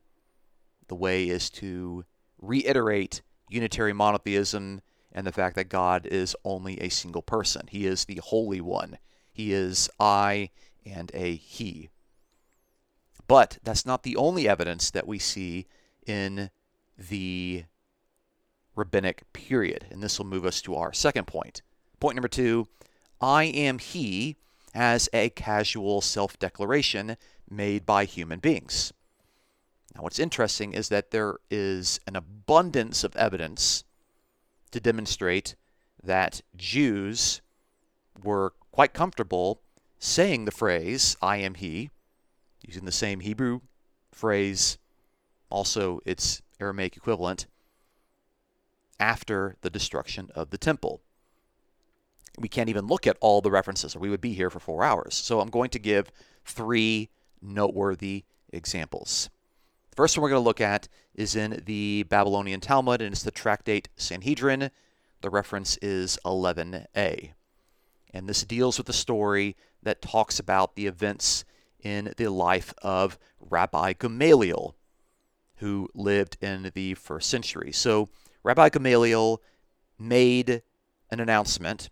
The 0.89 0.95
way 0.95 1.29
is 1.29 1.51
to 1.51 2.05
reiterate 2.39 3.23
unitary 3.49 3.93
monotheism 3.93 4.81
and 5.13 5.27
the 5.27 5.33
fact 5.33 5.57
that 5.57 5.69
God 5.69 6.07
is 6.07 6.37
only 6.45 6.81
a 6.81 6.89
single 6.89 7.23
person. 7.23 7.67
He 7.69 7.87
is 7.87 8.05
the 8.05 8.21
Holy 8.23 8.61
One. 8.61 8.99
He 9.33 9.53
is 9.53 9.91
I 9.99 10.51
and 10.85 11.11
a 11.15 11.35
He. 11.35 11.91
But 13.27 13.59
that's 13.63 13.87
not 13.87 14.03
the 14.03 14.17
only 14.17 14.49
evidence 14.49 14.91
that 14.91 15.07
we 15.07 15.19
see 15.19 15.67
in 16.07 16.51
the 16.97 17.65
rabbinic 18.75 19.33
period. 19.33 19.87
And 19.91 20.03
this 20.03 20.19
will 20.19 20.27
move 20.27 20.45
us 20.45 20.61
to 20.63 20.75
our 20.75 20.93
second 20.93 21.27
point. 21.27 21.63
Point 21.99 22.17
number 22.17 22.29
two 22.29 22.67
I 23.21 23.45
am 23.45 23.79
He 23.79 24.37
as 24.75 25.09
a 25.13 25.31
casual 25.31 26.01
self 26.01 26.39
declaration 26.39 27.17
made 27.49 27.85
by 27.85 28.05
human 28.05 28.39
beings. 28.39 28.93
Now, 29.95 30.03
what's 30.03 30.19
interesting 30.19 30.73
is 30.73 30.89
that 30.89 31.11
there 31.11 31.37
is 31.51 32.01
an 32.07 32.17
abundance 32.17 33.03
of 33.03 33.17
evidence 33.17 33.85
to 34.71 34.81
demonstrate 34.81 35.57
that 36.03 36.43
Jews 36.57 37.43
were 38.23 38.53
quite 38.71 38.93
comfortable 38.93 39.63
saying 39.99 40.45
the 40.45 40.51
phrase, 40.51 41.17
I 41.21 41.39
am 41.39 41.55
He, 41.55 41.91
using 42.67 42.85
the 42.85 42.93
same 42.93 43.21
Hebrew 43.21 43.61
phrase, 44.13 44.79
also 45.51 46.01
its 46.07 46.41
Aramaic 46.61 46.97
equivalent, 46.97 47.47
after 48.99 49.57
the 49.63 49.71
destruction 49.71 50.31
of 50.35 50.51
the 50.51 50.59
temple. 50.59 51.01
We 52.41 52.49
can't 52.49 52.71
even 52.71 52.87
look 52.87 53.07
at 53.07 53.19
all 53.21 53.41
the 53.41 53.51
references, 53.51 53.95
or 53.95 53.99
we 53.99 54.11
would 54.11 54.21
be 54.21 54.33
here 54.33 54.51
for 54.51 54.59
four 54.59 54.83
hours. 54.83 55.15
So 55.15 55.41
I'm 55.41 55.51
going 55.51 55.71
to 55.71 55.79
give 55.79 56.11
three 56.45 57.11
noteworthy 57.43 58.25
examples. 58.53 59.29
The 59.91 59.97
first 59.97 60.17
one 60.17 60.23
we're 60.23 60.31
going 60.31 60.43
to 60.43 60.49
look 60.49 60.61
at 60.61 60.89
is 61.15 61.37
in 61.37 61.63
the 61.67 62.05
Babylonian 62.05 62.61
Talmud, 62.61 63.03
and 63.03 63.13
it's 63.13 63.23
the 63.23 63.31
Tractate 63.31 63.89
Sanhedrin. 63.97 64.71
The 65.21 65.31
reference 65.31 65.77
is 65.83 66.19
11a. 66.25 67.33
And 68.13 68.29
this 68.29 68.43
deals 68.45 68.79
with 68.79 68.89
a 68.89 68.95
story 68.95 69.57
that 69.83 70.03
talks 70.03 70.39
about 70.39 70.75
the 70.75 70.87
events 70.87 71.45
in 71.83 72.13
the 72.17 72.29
life 72.29 72.73
of 72.83 73.19
Rabbi 73.39 73.95
Gamaliel, 73.95 74.75
who 75.57 75.89
lived 75.95 76.37
in 76.41 76.71
the 76.75 76.95
first 76.95 77.29
century. 77.29 77.73
So, 77.73 78.09
Rabbi 78.43 78.71
Gamaliel 78.71 79.43
made 79.99 80.63
an 81.11 81.21
announcement, 81.21 81.91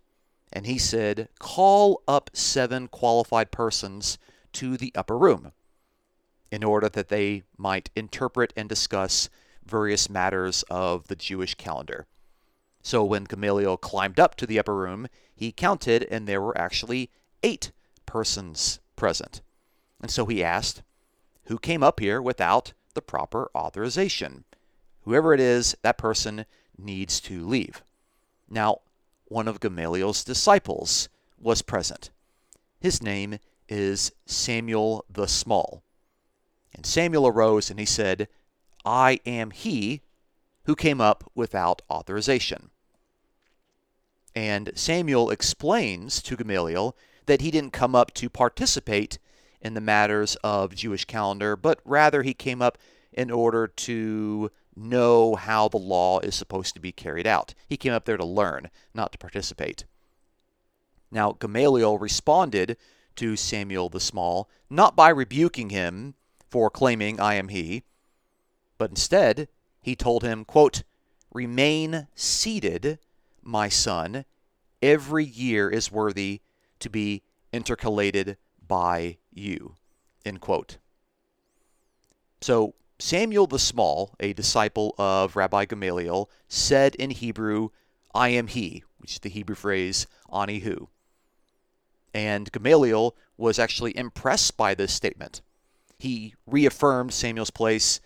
and 0.53 0.67
he 0.67 0.79
said, 0.79 1.29
Call 1.39 2.03
up 2.09 2.31
seven 2.33 2.89
qualified 2.89 3.51
persons 3.51 4.19
to 4.55 4.77
the 4.77 4.93
upper 4.95 5.19
room 5.19 5.53
in 6.51 6.65
order 6.65 6.89
that 6.89 7.09
they 7.09 7.43
might 7.57 7.91
interpret 7.95 8.53
and 8.57 8.69
discuss 8.69 9.29
various 9.65 10.09
matters 10.09 10.65
of 10.71 11.09
the 11.09 11.17
Jewish 11.17 11.55
calendar. 11.55 12.07
So 12.83 13.05
when 13.05 13.25
Gamaliel 13.25 13.77
climbed 13.77 14.19
up 14.19 14.35
to 14.37 14.47
the 14.47 14.59
upper 14.59 14.75
room, 14.75 15.09
he 15.35 15.53
counted, 15.53 16.05
and 16.05 16.27
there 16.27 16.41
were 16.41 16.57
actually 16.57 17.11
eight 17.43 17.71
persons 18.07 18.81
present. 18.97 19.43
And 20.01 20.11
so 20.11 20.27
he 20.27 20.43
asked, 20.43 20.83
Who 21.45 21.59
came 21.59 21.83
up 21.83 22.01
here 22.01 22.23
without 22.23 22.73
the 22.95 23.03
proper 23.03 23.51
authorization? 23.55 24.45
Whoever 25.03 25.35
it 25.35 25.41
is, 25.41 25.77
that 25.83 25.99
person 25.99 26.47
needs 26.79 27.21
to 27.23 27.47
leave. 27.47 27.83
Now, 28.49 28.81
one 29.29 29.49
of 29.49 29.61
Gamaliel's 29.61 30.25
disciples 30.25 31.09
was 31.39 31.63
present. 31.63 32.11
His 32.81 33.03
name 33.03 33.39
is 33.69 34.13
Samuel 34.27 35.05
the 35.11 35.29
Small. 35.29 35.83
And 36.75 36.87
Samuel 36.87 37.27
arose 37.27 37.71
and 37.71 37.79
he 37.79 37.87
said, 37.87 38.29
I 38.85 39.21
am 39.27 39.51
he 39.51 40.03
who 40.65 40.75
came 40.75 41.01
up 41.01 41.31
without 41.35 41.83
authorization. 41.91 42.71
And 44.35 44.71
Samuel 44.75 45.31
explains 45.31 46.23
to 46.23 46.37
Gamaliel 46.37 46.97
that 47.27 47.41
he 47.41 47.51
didn't 47.51 47.73
come 47.73 47.95
up 47.95 48.15
to 48.15 48.31
participate 48.31 49.19
in 49.61 49.75
the 49.75 49.81
matters 49.81 50.37
of 50.45 50.75
Jewish 50.75 51.05
calendar, 51.05 51.57
but 51.57 51.81
rather 51.85 52.23
he 52.23 52.35
came 52.35 52.63
up 52.63 52.79
in 53.13 53.31
order 53.31 53.67
to 53.67 54.51
know 54.79 55.35
how 55.35 55.69
the 55.69 55.79
law 55.79 56.21
is 56.21 56.35
supposed 56.35 56.75
to 56.75 56.81
be 56.81 56.93
carried 56.93 57.27
out. 57.27 57.55
He 57.69 57.77
came 57.77 57.93
up 57.93 58.05
there 58.05 58.17
to 58.17 58.25
learn, 58.25 58.71
not 58.95 59.13
to 59.13 59.19
participate. 59.19 59.85
Now, 61.11 61.33
Gamaliel 61.33 61.99
responded 61.99 62.77
to 63.17 63.37
Samuel 63.37 63.89
the 63.89 64.01
Small, 64.01 64.49
not 64.71 64.95
by 64.95 65.09
rebuking 65.09 65.71
him 65.71 66.15
for 66.49 66.71
claiming 66.71 67.21
I 67.21 67.35
am 67.35 67.49
he, 67.49 67.83
but 68.79 68.91
instead 68.91 69.49
he 69.83 69.97
told 69.97 70.23
him, 70.23 70.45
quote, 70.45 70.83
Remain 71.33 72.09
seated, 72.15 72.99
my 73.43 73.69
son. 73.69 74.25
Every 74.81 75.25
year 75.25 75.69
is 75.69 75.91
worthy 75.91 76.41
to 76.79 76.89
be 76.89 77.23
intercalated 77.53 78.37
by 78.67 79.19
you. 79.33 79.75
End 80.25 80.41
quote. 80.41 80.79
So 82.41 82.75
Samuel 83.01 83.47
the 83.47 83.61
Small, 83.61 84.17
a 84.19 84.33
disciple 84.33 84.95
of 84.99 85.37
Rabbi 85.37 85.67
Gamaliel, 85.67 86.29
said 86.49 86.97
in 86.97 87.11
Hebrew, 87.11 87.69
I 88.13 88.31
am 88.31 88.49
he, 88.49 88.83
which 88.99 89.13
is 89.15 89.19
the 89.21 89.29
Hebrew 89.29 89.55
phrase 89.55 90.09
ani 90.33 90.59
hu. 90.61 90.89
And 92.13 92.51
Gamaliel 92.51 93.15
was 93.37 93.61
actually 93.61 93.97
impressed 93.97 94.57
by 94.57 94.75
this 94.75 94.93
statement. 94.93 95.43
He 95.99 96.35
reaffirmed 96.45 97.13
Samuel's 97.13 97.51
place 97.51 98.01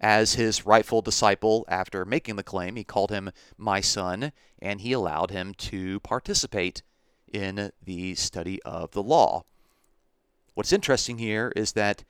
as 0.00 0.34
his 0.34 0.66
rightful 0.66 1.02
disciple 1.02 1.64
after 1.68 2.04
making 2.04 2.34
the 2.34 2.42
claim. 2.42 2.74
He 2.74 2.82
called 2.82 3.10
him 3.10 3.30
my 3.56 3.80
son, 3.80 4.32
and 4.60 4.80
he 4.80 4.92
allowed 4.92 5.30
him 5.30 5.54
to 5.54 6.00
participate 6.00 6.82
in 7.32 7.70
the 7.84 8.16
study 8.16 8.60
of 8.62 8.90
the 8.90 9.02
law. 9.02 9.44
What's 10.54 10.72
interesting 10.72 11.18
here 11.18 11.52
is 11.54 11.72
that 11.72 12.02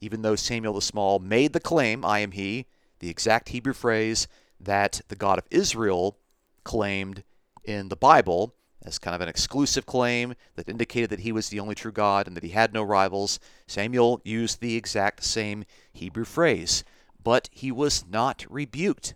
even 0.00 0.22
though 0.22 0.36
Samuel 0.36 0.74
the 0.74 0.82
Small 0.82 1.18
made 1.18 1.52
the 1.52 1.60
claim, 1.60 2.04
I 2.04 2.20
am 2.20 2.32
he, 2.32 2.66
the 2.98 3.10
exact 3.10 3.50
Hebrew 3.50 3.72
phrase 3.72 4.28
that 4.60 5.00
the 5.08 5.16
God 5.16 5.38
of 5.38 5.46
Israel 5.50 6.18
claimed 6.64 7.22
in 7.64 7.88
the 7.88 7.96
Bible 7.96 8.54
as 8.86 8.98
kind 8.98 9.14
of 9.14 9.20
an 9.20 9.28
exclusive 9.28 9.84
claim 9.84 10.34
that 10.54 10.68
indicated 10.68 11.10
that 11.10 11.20
he 11.20 11.32
was 11.32 11.48
the 11.48 11.60
only 11.60 11.74
true 11.74 11.92
God 11.92 12.26
and 12.26 12.36
that 12.36 12.44
he 12.44 12.50
had 12.50 12.72
no 12.72 12.82
rivals, 12.82 13.40
Samuel 13.66 14.20
used 14.24 14.60
the 14.60 14.76
exact 14.76 15.24
same 15.24 15.64
Hebrew 15.92 16.24
phrase. 16.24 16.84
But 17.22 17.48
he 17.50 17.72
was 17.72 18.04
not 18.08 18.46
rebuked. 18.48 19.14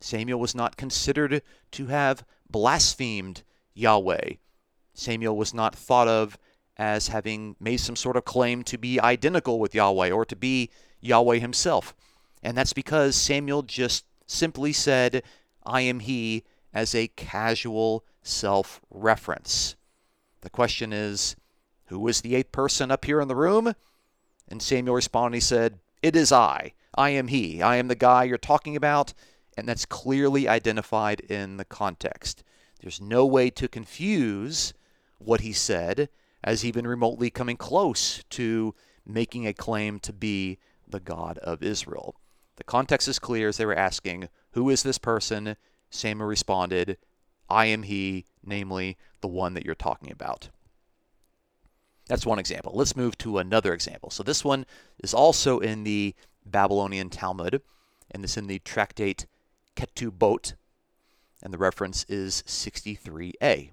Samuel 0.00 0.40
was 0.40 0.54
not 0.54 0.78
considered 0.78 1.42
to 1.72 1.86
have 1.86 2.24
blasphemed 2.50 3.42
Yahweh. 3.74 4.34
Samuel 4.94 5.36
was 5.36 5.52
not 5.52 5.74
thought 5.74 6.08
of 6.08 6.38
as 6.78 7.08
having 7.08 7.56
made 7.58 7.78
some 7.78 7.96
sort 7.96 8.16
of 8.16 8.24
claim 8.24 8.62
to 8.64 8.78
be 8.78 9.00
identical 9.00 9.58
with 9.58 9.74
Yahweh 9.74 10.10
or 10.10 10.24
to 10.24 10.36
be 10.36 10.70
Yahweh 11.00 11.38
himself. 11.38 11.94
And 12.42 12.56
that's 12.56 12.72
because 12.72 13.16
Samuel 13.16 13.62
just 13.62 14.04
simply 14.26 14.72
said, 14.72 15.22
I 15.64 15.80
am 15.82 16.00
he, 16.00 16.44
as 16.72 16.94
a 16.94 17.08
casual 17.08 18.04
self 18.22 18.80
reference. 18.90 19.76
The 20.42 20.50
question 20.50 20.92
is, 20.92 21.36
who 21.86 22.06
is 22.08 22.20
the 22.20 22.34
eighth 22.34 22.52
person 22.52 22.90
up 22.90 23.04
here 23.04 23.20
in 23.20 23.28
the 23.28 23.34
room? 23.34 23.74
And 24.48 24.62
Samuel 24.62 24.94
responded, 24.94 25.36
he 25.36 25.40
said, 25.40 25.78
It 26.02 26.14
is 26.14 26.32
I. 26.32 26.72
I 26.94 27.10
am 27.10 27.28
he. 27.28 27.62
I 27.62 27.76
am 27.76 27.88
the 27.88 27.94
guy 27.94 28.24
you're 28.24 28.38
talking 28.38 28.76
about. 28.76 29.14
And 29.56 29.66
that's 29.66 29.86
clearly 29.86 30.46
identified 30.46 31.20
in 31.20 31.56
the 31.56 31.64
context. 31.64 32.44
There's 32.80 33.00
no 33.00 33.24
way 33.24 33.48
to 33.50 33.68
confuse 33.68 34.74
what 35.18 35.40
he 35.40 35.52
said 35.52 36.10
as 36.42 36.64
even 36.64 36.86
remotely 36.86 37.30
coming 37.30 37.56
close 37.56 38.22
to 38.30 38.74
making 39.04 39.46
a 39.46 39.54
claim 39.54 39.98
to 40.00 40.12
be 40.12 40.58
the 40.86 41.00
God 41.00 41.38
of 41.38 41.62
Israel. 41.62 42.16
The 42.56 42.64
context 42.64 43.08
is 43.08 43.18
clear 43.18 43.48
as 43.48 43.56
they 43.56 43.66
were 43.66 43.76
asking, 43.76 44.28
Who 44.52 44.70
is 44.70 44.82
this 44.82 44.98
person? 44.98 45.56
Samuel 45.90 46.28
responded, 46.28 46.98
I 47.48 47.66
am 47.66 47.84
he, 47.84 48.24
namely 48.44 48.96
the 49.20 49.28
one 49.28 49.54
that 49.54 49.64
you're 49.64 49.74
talking 49.74 50.10
about. 50.10 50.50
That's 52.06 52.26
one 52.26 52.38
example. 52.38 52.72
Let's 52.74 52.96
move 52.96 53.18
to 53.18 53.38
another 53.38 53.72
example. 53.72 54.10
So 54.10 54.22
this 54.22 54.44
one 54.44 54.66
is 55.02 55.12
also 55.12 55.58
in 55.58 55.84
the 55.84 56.14
Babylonian 56.44 57.10
Talmud, 57.10 57.62
and 58.10 58.24
it's 58.24 58.36
in 58.36 58.46
the 58.46 58.60
tractate 58.60 59.26
Ketubot, 59.74 60.54
and 61.42 61.52
the 61.52 61.58
reference 61.58 62.04
is 62.08 62.42
63a. 62.46 63.72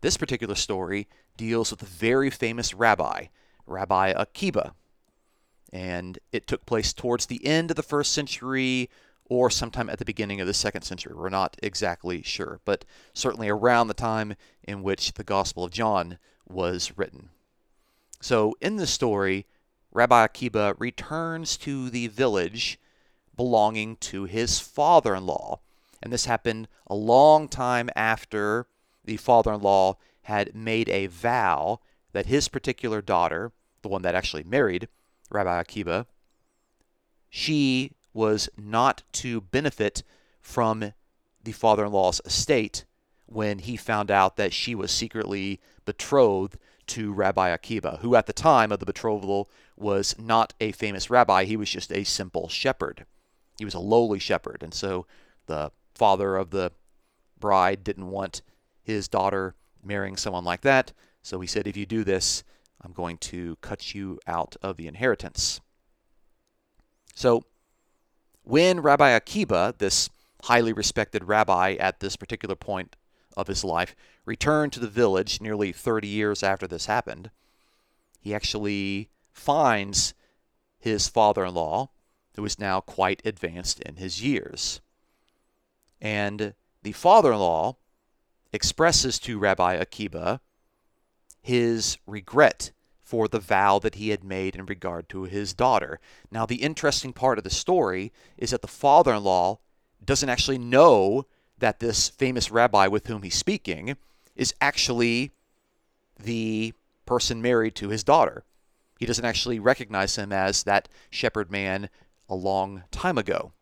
This 0.00 0.16
particular 0.16 0.54
story 0.54 1.08
deals 1.36 1.70
with 1.70 1.82
a 1.82 1.86
very 1.86 2.30
famous 2.30 2.74
rabbi, 2.74 3.26
Rabbi 3.66 4.08
Akiba. 4.16 4.74
And 5.72 6.18
it 6.32 6.46
took 6.46 6.66
place 6.66 6.92
towards 6.92 7.26
the 7.26 7.44
end 7.46 7.70
of 7.70 7.76
the 7.76 7.82
first 7.82 8.12
century 8.12 8.88
or 9.28 9.50
sometime 9.50 9.88
at 9.88 9.98
the 9.98 10.04
beginning 10.04 10.40
of 10.40 10.46
the 10.46 10.54
second 10.54 10.82
century. 10.82 11.14
We're 11.14 11.28
not 11.28 11.56
exactly 11.62 12.22
sure, 12.22 12.60
but 12.64 12.84
certainly 13.14 13.48
around 13.48 13.86
the 13.86 13.94
time 13.94 14.34
in 14.64 14.82
which 14.82 15.14
the 15.14 15.24
Gospel 15.24 15.64
of 15.64 15.70
John 15.70 16.18
was 16.48 16.92
written. 16.96 17.28
So 18.20 18.56
in 18.60 18.76
the 18.76 18.86
story, 18.86 19.46
Rabbi 19.92 20.24
Akiba 20.24 20.74
returns 20.78 21.56
to 21.58 21.90
the 21.90 22.08
village 22.08 22.78
belonging 23.36 23.96
to 23.96 24.24
his 24.24 24.60
father 24.60 25.14
in 25.14 25.26
law. 25.26 25.60
And 26.02 26.12
this 26.12 26.24
happened 26.24 26.68
a 26.86 26.94
long 26.94 27.48
time 27.48 27.88
after 27.94 28.66
the 29.04 29.16
father 29.16 29.52
in 29.52 29.60
law 29.60 29.96
had 30.22 30.54
made 30.54 30.88
a 30.88 31.06
vow 31.06 31.80
that 32.12 32.26
his 32.26 32.48
particular 32.48 33.00
daughter, 33.00 33.52
the 33.82 33.88
one 33.88 34.02
that 34.02 34.14
actually 34.14 34.44
married 34.44 34.88
Rabbi 35.30 35.60
Akiba, 35.60 36.06
she 37.28 37.92
was 38.12 38.48
not 38.56 39.02
to 39.12 39.40
benefit 39.40 40.02
from 40.40 40.92
the 41.42 41.52
father 41.52 41.84
in 41.84 41.92
law's 41.92 42.20
estate 42.24 42.84
when 43.26 43.60
he 43.60 43.76
found 43.76 44.10
out 44.10 44.36
that 44.36 44.52
she 44.52 44.74
was 44.74 44.90
secretly 44.90 45.60
betrothed 45.84 46.58
to 46.88 47.12
Rabbi 47.12 47.50
Akiba, 47.50 48.00
who 48.02 48.16
at 48.16 48.26
the 48.26 48.32
time 48.32 48.72
of 48.72 48.80
the 48.80 48.86
betrothal 48.86 49.48
was 49.76 50.16
not 50.18 50.54
a 50.60 50.72
famous 50.72 51.08
rabbi. 51.08 51.44
He 51.44 51.56
was 51.56 51.70
just 51.70 51.92
a 51.92 52.02
simple 52.02 52.48
shepherd. 52.48 53.06
He 53.58 53.64
was 53.64 53.74
a 53.74 53.80
lowly 53.80 54.18
shepherd. 54.18 54.62
And 54.62 54.74
so 54.74 55.06
the 55.46 55.70
father 55.94 56.36
of 56.36 56.50
the 56.50 56.72
bride 57.38 57.84
didn't 57.84 58.10
want 58.10 58.42
his 58.90 59.08
daughter 59.08 59.54
marrying 59.82 60.16
someone 60.16 60.44
like 60.44 60.62
that. 60.62 60.92
So 61.22 61.40
he 61.40 61.46
said, 61.46 61.66
if 61.66 61.76
you 61.76 61.86
do 61.86 62.04
this, 62.04 62.44
I'm 62.82 62.92
going 62.92 63.18
to 63.18 63.56
cut 63.60 63.94
you 63.94 64.18
out 64.26 64.56
of 64.62 64.76
the 64.76 64.86
inheritance. 64.86 65.60
So 67.14 67.44
when 68.42 68.80
Rabbi 68.80 69.10
Akiba, 69.10 69.74
this 69.78 70.08
highly 70.44 70.72
respected 70.72 71.24
rabbi 71.24 71.74
at 71.74 72.00
this 72.00 72.16
particular 72.16 72.54
point 72.54 72.96
of 73.36 73.46
his 73.46 73.64
life, 73.64 73.94
returned 74.24 74.72
to 74.72 74.80
the 74.80 74.88
village 74.88 75.40
nearly 75.40 75.72
30 75.72 76.08
years 76.08 76.42
after 76.42 76.66
this 76.66 76.86
happened, 76.86 77.30
he 78.20 78.34
actually 78.34 79.10
finds 79.32 80.14
his 80.78 81.08
father 81.08 81.44
in 81.44 81.54
law, 81.54 81.90
who 82.36 82.44
is 82.44 82.58
now 82.58 82.80
quite 82.80 83.20
advanced 83.24 83.80
in 83.80 83.96
his 83.96 84.22
years. 84.22 84.80
And 86.00 86.54
the 86.82 86.92
father 86.92 87.32
in 87.32 87.38
law 87.38 87.76
expresses 88.52 89.18
to 89.20 89.38
Rabbi 89.38 89.74
Akiba 89.74 90.40
his 91.42 91.98
regret 92.06 92.72
for 93.02 93.26
the 93.26 93.40
vow 93.40 93.78
that 93.78 93.96
he 93.96 94.10
had 94.10 94.22
made 94.22 94.54
in 94.54 94.66
regard 94.66 95.08
to 95.08 95.24
his 95.24 95.52
daughter. 95.52 95.98
Now, 96.30 96.46
the 96.46 96.62
interesting 96.62 97.12
part 97.12 97.38
of 97.38 97.44
the 97.44 97.50
story 97.50 98.12
is 98.36 98.50
that 98.50 98.62
the 98.62 98.68
father 98.68 99.14
in 99.14 99.24
law 99.24 99.58
doesn't 100.04 100.28
actually 100.28 100.58
know 100.58 101.26
that 101.58 101.80
this 101.80 102.08
famous 102.08 102.50
rabbi 102.50 102.86
with 102.86 103.06
whom 103.06 103.22
he's 103.22 103.34
speaking 103.34 103.96
is 104.36 104.54
actually 104.60 105.32
the 106.18 106.72
person 107.04 107.42
married 107.42 107.74
to 107.74 107.88
his 107.88 108.04
daughter. 108.04 108.44
He 108.98 109.06
doesn't 109.06 109.24
actually 109.24 109.58
recognize 109.58 110.16
him 110.16 110.32
as 110.32 110.62
that 110.64 110.88
shepherd 111.10 111.50
man 111.50 111.88
a 112.28 112.34
long 112.34 112.84
time 112.90 113.18
ago. 113.18 113.52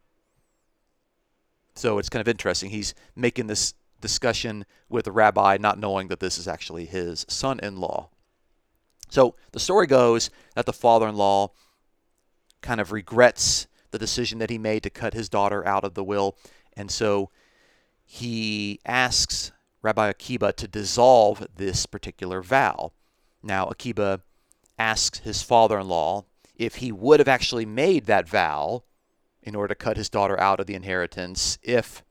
So 1.74 1.98
it's 1.98 2.08
kind 2.08 2.20
of 2.20 2.28
interesting. 2.28 2.70
He's 2.70 2.94
making 3.16 3.46
this 3.46 3.74
discussion 4.00 4.64
with 4.88 5.04
the 5.04 5.12
rabbi, 5.12 5.56
not 5.58 5.78
knowing 5.78 6.08
that 6.08 6.20
this 6.20 6.38
is 6.38 6.48
actually 6.48 6.86
his 6.86 7.26
son 7.28 7.58
in 7.60 7.78
law. 7.78 8.10
So 9.08 9.34
the 9.52 9.60
story 9.60 9.86
goes 9.86 10.30
that 10.54 10.66
the 10.66 10.72
father 10.72 11.08
in 11.08 11.16
law 11.16 11.52
kind 12.60 12.80
of 12.80 12.92
regrets 12.92 13.66
the 13.90 13.98
decision 13.98 14.38
that 14.38 14.50
he 14.50 14.58
made 14.58 14.82
to 14.82 14.90
cut 14.90 15.14
his 15.14 15.28
daughter 15.28 15.66
out 15.66 15.84
of 15.84 15.94
the 15.94 16.04
will. 16.04 16.36
And 16.74 16.90
so 16.90 17.30
he 18.04 18.80
asks 18.84 19.52
Rabbi 19.82 20.08
Akiba 20.08 20.52
to 20.54 20.68
dissolve 20.68 21.46
this 21.56 21.86
particular 21.86 22.42
vow. 22.42 22.92
Now, 23.42 23.66
Akiba 23.68 24.20
asks 24.78 25.20
his 25.20 25.42
father 25.42 25.78
in 25.78 25.88
law 25.88 26.24
if 26.56 26.76
he 26.76 26.92
would 26.92 27.20
have 27.20 27.28
actually 27.28 27.66
made 27.66 28.06
that 28.06 28.28
vow 28.28 28.82
in 29.42 29.54
order 29.54 29.74
to 29.74 29.78
cut 29.78 29.96
his 29.96 30.08
daughter 30.08 30.38
out 30.38 30.60
of 30.60 30.66
the 30.66 30.74
inheritance 30.74 31.58
if 31.62 32.02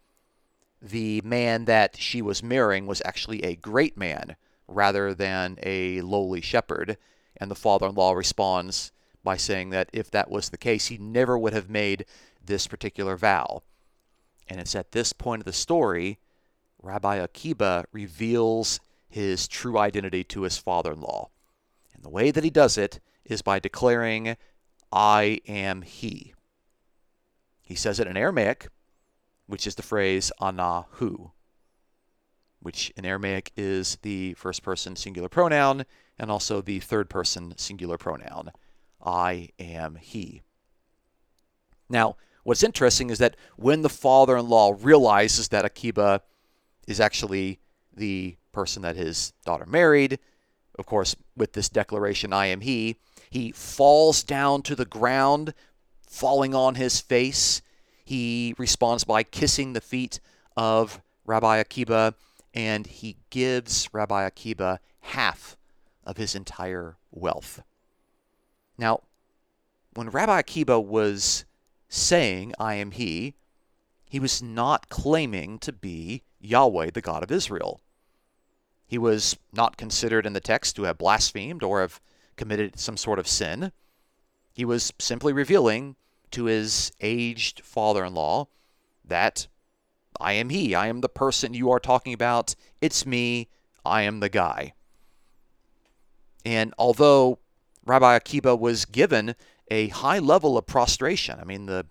the 0.81 1.21
man 1.21 1.65
that 1.65 1.97
she 1.97 2.21
was 2.21 2.43
marrying 2.43 2.85
was 2.85 3.01
actually 3.05 3.43
a 3.43 3.55
great 3.55 3.97
man 3.97 4.35
rather 4.67 5.13
than 5.13 5.57
a 5.63 6.01
lowly 6.01 6.41
shepherd. 6.41 6.97
And 7.37 7.49
the 7.49 7.55
father 7.55 7.87
in 7.87 7.95
law 7.95 8.13
responds 8.13 8.91
by 9.23 9.37
saying 9.37 9.71
that 9.71 9.89
if 9.93 10.11
that 10.11 10.29
was 10.29 10.49
the 10.49 10.57
case, 10.57 10.87
he 10.87 10.97
never 10.97 11.37
would 11.37 11.53
have 11.53 11.69
made 11.69 12.05
this 12.43 12.67
particular 12.67 13.15
vow. 13.17 13.63
And 14.47 14.59
it's 14.59 14.75
at 14.75 14.91
this 14.91 15.13
point 15.13 15.41
of 15.41 15.45
the 15.45 15.53
story, 15.53 16.19
Rabbi 16.81 17.15
Akiba 17.17 17.85
reveals 17.91 18.79
his 19.09 19.47
true 19.47 19.77
identity 19.77 20.23
to 20.25 20.43
his 20.43 20.57
father 20.57 20.93
in 20.93 21.01
law. 21.01 21.29
And 21.93 22.03
the 22.03 22.09
way 22.09 22.31
that 22.31 22.43
he 22.43 22.49
does 22.49 22.77
it 22.77 22.99
is 23.25 23.41
by 23.41 23.59
declaring, 23.59 24.37
I 24.91 25.41
am 25.47 25.81
he. 25.81 26.33
He 27.61 27.75
says 27.75 27.99
it 27.99 28.07
in 28.07 28.15
Aramaic, 28.15 28.69
which 29.47 29.65
is 29.65 29.75
the 29.75 29.83
phrase 29.83 30.31
anahu, 30.39 31.31
which 32.61 32.91
in 32.95 33.05
Aramaic 33.05 33.51
is 33.55 33.97
the 34.01 34.33
first 34.33 34.63
person 34.63 34.95
singular 34.95 35.29
pronoun 35.29 35.85
and 36.19 36.29
also 36.29 36.61
the 36.61 36.79
third 36.79 37.09
person 37.09 37.53
singular 37.57 37.97
pronoun. 37.97 38.51
I 39.03 39.49
am 39.59 39.95
he. 39.95 40.41
Now, 41.89 42.17
what's 42.43 42.63
interesting 42.63 43.09
is 43.09 43.19
that 43.19 43.35
when 43.55 43.81
the 43.81 43.89
father 43.89 44.37
in 44.37 44.49
law 44.49 44.75
realizes 44.79 45.49
that 45.49 45.65
Akiba 45.65 46.21
is 46.87 46.99
actually 46.99 47.59
the 47.95 48.37
person 48.51 48.81
that 48.81 48.95
his 48.95 49.33
daughter 49.45 49.65
married, 49.65 50.19
of 50.77 50.85
course, 50.85 51.15
with 51.35 51.53
this 51.53 51.69
declaration, 51.69 52.33
I 52.33 52.47
am 52.47 52.61
he, 52.61 52.97
he 53.29 53.51
falls 53.51 54.23
down 54.23 54.61
to 54.63 54.75
the 54.75 54.85
ground, 54.85 55.53
falling 56.07 56.55
on 56.55 56.75
his 56.75 56.99
face. 56.99 57.61
He 58.07 58.55
responds 58.57 59.03
by 59.03 59.23
kissing 59.23 59.73
the 59.73 59.81
feet 59.81 60.21
of 60.55 61.01
Rabbi 61.25 61.57
Akiba, 61.57 62.13
and 62.53 62.87
he 62.87 63.17
gives 63.31 63.89
Rabbi 63.91 64.23
Akiba 64.23 64.79
half 65.01 65.57
of 66.05 66.15
his 66.15 66.33
entire 66.33 66.95
wealth. 67.11 67.63
Now, 68.77 69.01
when 69.93 70.09
Rabbi 70.09 70.39
Akiba 70.39 70.79
was 70.79 71.43
saying, 71.89 72.53
I 72.57 72.75
am 72.75 72.91
he, 72.91 73.33
he 74.09 74.21
was 74.21 74.41
not 74.41 74.87
claiming 74.87 75.59
to 75.59 75.73
be 75.73 76.23
Yahweh, 76.39 76.91
the 76.93 77.01
God 77.01 77.23
of 77.23 77.31
Israel. 77.31 77.81
He 78.87 78.97
was 78.97 79.35
not 79.51 79.75
considered 79.75 80.25
in 80.25 80.31
the 80.31 80.39
text 80.39 80.77
to 80.77 80.83
have 80.83 80.97
blasphemed 80.97 81.61
or 81.61 81.81
have 81.81 81.99
committed 82.37 82.79
some 82.79 82.95
sort 82.95 83.19
of 83.19 83.27
sin. 83.27 83.73
He 84.53 84.63
was 84.63 84.93
simply 84.97 85.33
revealing 85.33 85.97
to 86.31 86.45
his 86.45 86.91
aged 87.01 87.61
father 87.61 88.05
in 88.05 88.13
law 88.13 88.47
that 89.05 89.47
I 90.19 90.33
am 90.33 90.49
he. 90.49 90.75
I 90.75 90.87
am 90.87 91.01
the 91.01 91.09
person 91.09 91.53
you 91.53 91.71
are 91.71 91.79
talking 91.79 92.13
about. 92.13 92.55
It's 92.81 93.05
me. 93.05 93.49
I 93.85 94.01
am 94.03 94.19
the 94.19 94.29
guy. 94.29 94.73
And 96.45 96.73
although 96.77 97.39
Rabbi 97.85 98.15
Akiba 98.15 98.55
was 98.55 98.85
given 98.85 99.35
a 99.69 99.89
high 99.89 100.19
level 100.19 100.57
of 100.57 100.65
prostration, 100.65 101.39
I 101.39 101.43
mean, 101.43 101.65
the 101.65 101.85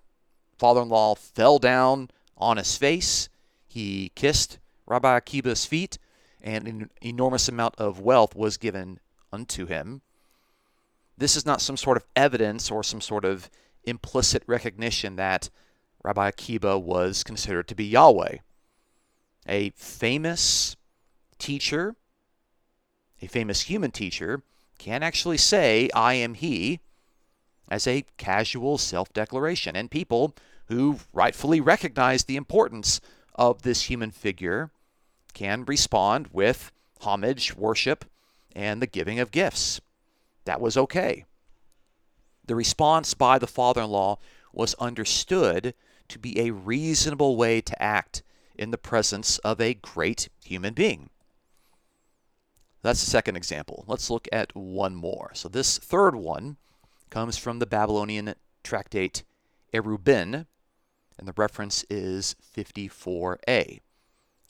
father 0.57 0.81
in 0.81 0.89
law 0.89 1.15
fell 1.15 1.59
down 1.59 2.09
on 2.37 2.57
his 2.57 2.77
face, 2.77 3.29
he 3.67 4.11
kissed 4.15 4.59
Rabbi 4.85 5.15
Akiba's 5.15 5.65
feet, 5.65 5.97
and 6.41 6.67
an 6.67 6.89
enormous 7.01 7.49
amount 7.49 7.75
of 7.77 7.99
wealth 7.99 8.35
was 8.35 8.57
given 8.57 8.99
unto 9.31 9.65
him. 9.65 10.01
This 11.17 11.35
is 11.35 11.45
not 11.45 11.61
some 11.61 11.77
sort 11.77 11.97
of 11.97 12.05
evidence 12.15 12.69
or 12.71 12.83
some 12.83 13.01
sort 13.01 13.25
of 13.25 13.49
implicit 13.87 14.43
recognition 14.45 15.15
that 15.15 15.49
Rabbi 16.03 16.27
Akiba 16.27 16.77
was 16.77 17.23
considered 17.23 17.67
to 17.67 17.75
be 17.75 17.85
Yahweh. 17.85 18.37
A 19.47 19.69
famous 19.71 20.75
teacher, 21.39 21.95
a 23.21 23.27
famous 23.27 23.61
human 23.61 23.91
teacher, 23.91 24.43
can 24.77 25.01
actually 25.01 25.37
say, 25.37 25.89
I 25.95 26.13
am 26.13 26.35
he, 26.35 26.79
as 27.69 27.87
a 27.87 28.05
casual 28.17 28.77
self 28.77 29.11
declaration. 29.13 29.75
And 29.75 29.89
people 29.91 30.35
who 30.67 30.99
rightfully 31.13 31.61
recognize 31.61 32.23
the 32.23 32.35
importance 32.35 33.01
of 33.35 33.61
this 33.61 33.83
human 33.83 34.11
figure 34.11 34.71
can 35.33 35.65
respond 35.65 36.27
with 36.33 36.71
homage, 37.01 37.55
worship, 37.55 38.05
and 38.55 38.81
the 38.81 38.87
giving 38.87 39.19
of 39.19 39.31
gifts. 39.31 39.79
That 40.45 40.61
was 40.61 40.77
okay. 40.77 41.25
The 42.47 42.55
response 42.55 43.13
by 43.13 43.37
the 43.37 43.47
father 43.47 43.81
in 43.81 43.89
law 43.89 44.19
was 44.53 44.73
understood 44.75 45.73
to 46.07 46.19
be 46.19 46.39
a 46.39 46.51
reasonable 46.51 47.35
way 47.35 47.61
to 47.61 47.83
act 47.83 48.23
in 48.55 48.71
the 48.71 48.77
presence 48.77 49.37
of 49.39 49.61
a 49.61 49.73
great 49.75 50.29
human 50.43 50.73
being. 50.73 51.09
That's 52.81 53.03
the 53.03 53.11
second 53.11 53.35
example. 53.35 53.83
Let's 53.87 54.09
look 54.09 54.27
at 54.31 54.55
one 54.55 54.95
more. 54.95 55.31
So, 55.33 55.49
this 55.49 55.77
third 55.77 56.15
one 56.15 56.57
comes 57.09 57.37
from 57.37 57.59
the 57.59 57.65
Babylonian 57.65 58.33
tractate 58.63 59.23
Erubin, 59.73 60.45
and 61.17 61.27
the 61.27 61.33
reference 61.35 61.83
is 61.89 62.35
54a. 62.55 63.81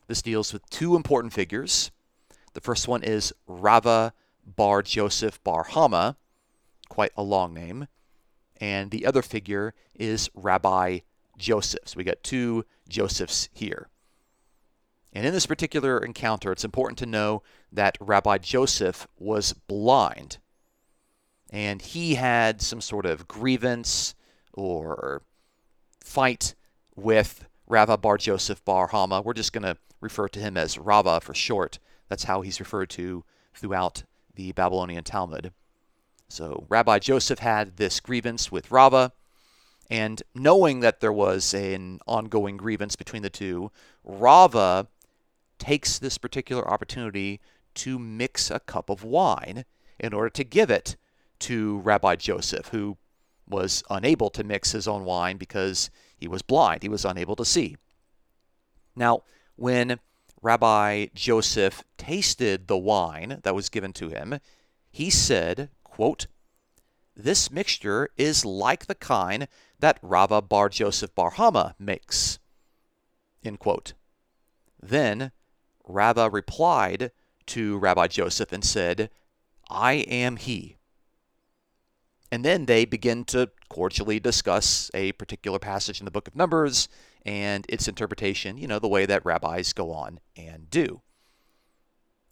This 0.07 0.21
deals 0.21 0.53
with 0.53 0.69
two 0.69 0.95
important 0.95 1.33
figures. 1.33 1.91
The 2.53 2.62
first 2.62 2.88
one 2.88 3.03
is 3.03 3.33
Rava 3.47 4.13
bar 4.45 4.81
Joseph 4.81 5.43
bar 5.43 5.63
Hama, 5.63 6.17
quite 6.89 7.12
a 7.15 7.23
long 7.23 7.54
name, 7.54 7.88
and 8.60 8.91
the 8.91 9.06
other 9.06 9.21
figure 9.21 9.73
is 9.95 10.30
Rabbi 10.34 11.00
Joseph. 11.38 11.82
So 11.86 11.97
we 11.97 12.04
got 12.04 12.23
two 12.23 12.65
Josephs 12.89 13.50
here. 13.54 13.89
And 15.13 15.26
in 15.26 15.34
this 15.34 15.45
particular 15.45 15.97
encounter, 15.97 16.52
it's 16.52 16.65
important 16.65 17.00
to 17.00 17.06
know 17.06 17.41
that 17.71 17.97
Rabbi 18.00 18.38
Joseph 18.39 19.08
was 19.17 19.54
blind. 19.54 20.38
And 21.50 21.82
he 21.82 22.15
had 22.15 22.62
some 22.62 22.82
sort 22.82 23.06
of 23.06 23.28
grievance 23.28 24.13
or 24.54 25.21
fight 26.04 26.56
with 26.95 27.45
Rava 27.67 27.97
Bar 27.97 28.17
Joseph 28.17 28.63
Bar 28.65 28.88
Hama. 28.88 29.21
We're 29.21 29.34
just 29.34 29.54
going 29.54 29.63
to 29.63 29.78
refer 30.02 30.28
to 30.30 30.39
him 30.39 30.58
as 30.58 30.78
Rava 30.78 31.21
for 31.21 31.34
short. 31.34 31.80
That's 32.10 32.26
how 32.26 32.41
he's 32.41 32.60
referred 32.60 32.89
to 32.91 33.23
throughout 33.54 34.04
the 34.36 34.52
Babylonian 34.52 35.04
Talmud. 35.04 35.52
So 36.29 36.65
Rabbi 36.69 36.99
Joseph 36.99 37.39
had 37.39 37.77
this 37.77 37.99
grievance 37.99 38.51
with 38.51 38.71
Rava, 38.71 39.13
and 39.89 40.21
knowing 40.35 40.81
that 40.81 40.99
there 40.99 41.13
was 41.13 41.53
an 41.53 41.99
ongoing 42.05 42.57
grievance 42.57 42.95
between 42.95 43.21
the 43.21 43.29
two, 43.29 43.71
Rava 44.03 44.87
takes 45.57 45.97
this 45.97 46.17
particular 46.17 46.69
opportunity 46.69 47.39
to 47.75 47.97
mix 47.97 48.51
a 48.51 48.59
cup 48.59 48.89
of 48.89 49.03
wine 49.03 49.65
in 49.99 50.13
order 50.13 50.29
to 50.29 50.43
give 50.43 50.69
it 50.69 50.97
to 51.39 51.77
Rabbi 51.79 52.15
Joseph, 52.15 52.67
who 52.67 52.97
was 53.47 53.83
unable 53.89 54.29
to 54.31 54.43
mix 54.43 54.71
his 54.71 54.87
own 54.87 55.05
wine 55.05 55.37
because 55.37 55.89
he 56.17 56.27
was 56.27 56.41
blind, 56.41 56.83
he 56.83 56.89
was 56.89 57.05
unable 57.05 57.35
to 57.35 57.45
see. 57.45 57.77
Now, 58.95 59.23
when 59.55 59.99
Rabbi 60.41 61.07
Joseph 61.13 61.83
tasted 61.97 62.67
the 62.67 62.77
wine 62.77 63.39
that 63.43 63.55
was 63.55 63.69
given 63.69 63.93
to 63.93 64.09
him, 64.09 64.39
he 64.91 65.09
said, 65.09 65.69
quote, 65.97 66.27
This 67.15 67.49
mixture 67.49 68.10
is 68.17 68.45
like 68.45 68.86
the 68.86 68.93
kind 68.93 69.47
that 69.79 69.97
Rava 70.03 70.43
bar 70.43 70.69
Joseph 70.69 71.15
bar 71.15 71.31
Hama 71.31 71.73
makes. 71.79 72.38
End 73.43 73.57
quote. 73.57 73.93
Then 74.79 75.31
Rava 75.88 76.29
replied 76.29 77.10
to 77.47 77.79
Rabbi 77.79 78.05
Joseph 78.05 78.51
and 78.51 78.63
said, 78.63 79.10
I 79.71 79.93
am 79.93 80.36
he. 80.36 80.77
And 82.31 82.45
then 82.45 82.67
they 82.67 82.86
begin 82.86 83.25
to 83.25 83.49
cordially 83.67 84.19
discuss 84.19 84.91
a 84.93 85.13
particular 85.13 85.57
passage 85.57 85.99
in 85.99 86.05
the 86.05 86.12
book 86.12 86.27
of 86.27 86.36
Numbers 86.36 86.89
and 87.25 87.65
its 87.69 87.88
interpretation, 87.88 88.60
you 88.60 88.67
know, 88.67 88.77
the 88.77 88.88
way 88.88 89.07
that 89.07 89.25
rabbis 89.25 89.73
go 89.73 89.91
on 89.91 90.19
and 90.36 90.69
do. 90.69 91.01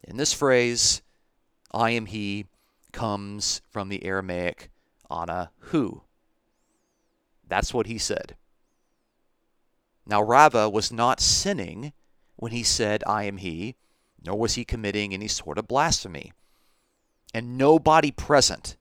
In 0.04 0.18
this 0.18 0.34
phrase, 0.34 1.02
I 1.72 1.90
am 1.90 2.06
he 2.06 2.46
comes 2.96 3.62
from 3.70 3.90
the 3.90 4.06
Aramaic 4.06 4.72
ana 5.12 5.52
hu. 5.60 6.02
That's 7.46 7.74
what 7.74 7.88
he 7.88 7.98
said. 7.98 8.36
Now, 10.08 10.22
Rava 10.22 10.70
was 10.70 10.94
not 10.94 11.20
sinning 11.20 11.92
when 12.38 12.54
he 12.54 12.64
said, 12.64 13.04
I 13.06 13.24
am 13.24 13.38
he, 13.38 13.76
nor 14.26 14.38
was 14.38 14.56
he 14.56 14.64
committing 14.64 15.14
any 15.14 15.28
sort 15.28 15.58
of 15.58 15.68
blasphemy. 15.68 16.32
And 17.34 17.58
nobody 17.58 18.12
present 18.12 18.78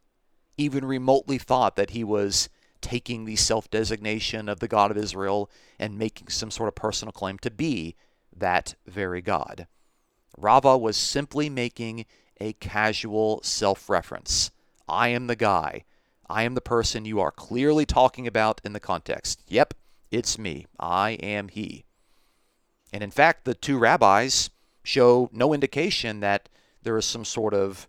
even 0.57 0.85
remotely 0.85 1.39
thought 1.39 1.75
that 1.75 1.91
he 1.91 2.05
was 2.05 2.49
taking 2.81 3.25
the 3.25 3.37
self 3.37 3.69
designation 3.69 4.49
of 4.49 4.61
the 4.61 4.69
God 4.69 4.93
of 4.93 4.97
Israel 4.97 5.51
and 5.79 5.99
making 5.99 6.29
some 6.29 6.53
sort 6.53 6.69
of 6.69 6.77
personal 6.77 7.11
claim 7.11 7.39
to 7.39 7.51
be 7.51 7.97
that 8.37 8.77
very 8.87 9.21
God. 9.21 9.67
Rava 10.39 10.79
was 10.79 10.97
simply 10.97 11.51
making 11.51 12.07
a 12.41 12.53
casual 12.55 13.41
self 13.43 13.89
reference. 13.89 14.51
I 14.89 15.09
am 15.09 15.27
the 15.27 15.37
guy. 15.37 15.85
I 16.29 16.43
am 16.45 16.55
the 16.55 16.61
person 16.61 17.05
you 17.05 17.21
are 17.21 17.31
clearly 17.31 17.85
talking 17.85 18.27
about 18.27 18.61
in 18.65 18.73
the 18.73 18.81
context. 18.81 19.43
Yep, 19.49 19.75
it's 20.11 20.39
me. 20.39 20.67
I 20.79 21.13
am 21.13 21.49
he. 21.49 21.85
And 22.93 23.03
in 23.03 23.11
fact, 23.11 23.45
the 23.45 23.55
two 23.55 23.79
rabbis 23.79 24.51
show 24.83 25.29
no 25.33 25.53
indication 25.53 26.21
that 26.21 26.49
there 26.83 26.97
is 26.97 27.05
some 27.05 27.25
sort 27.25 27.55
of 27.55 27.89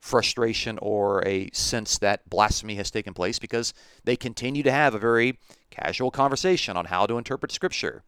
frustration 0.00 0.78
or 0.80 1.26
a 1.26 1.50
sense 1.52 1.98
that 1.98 2.28
blasphemy 2.30 2.76
has 2.76 2.90
taken 2.90 3.12
place 3.12 3.38
because 3.38 3.74
they 4.04 4.16
continue 4.16 4.62
to 4.62 4.70
have 4.70 4.94
a 4.94 4.98
very 4.98 5.38
casual 5.70 6.10
conversation 6.10 6.76
on 6.76 6.86
how 6.86 7.06
to 7.06 7.18
interpret 7.18 7.50
Scripture. 7.50 8.04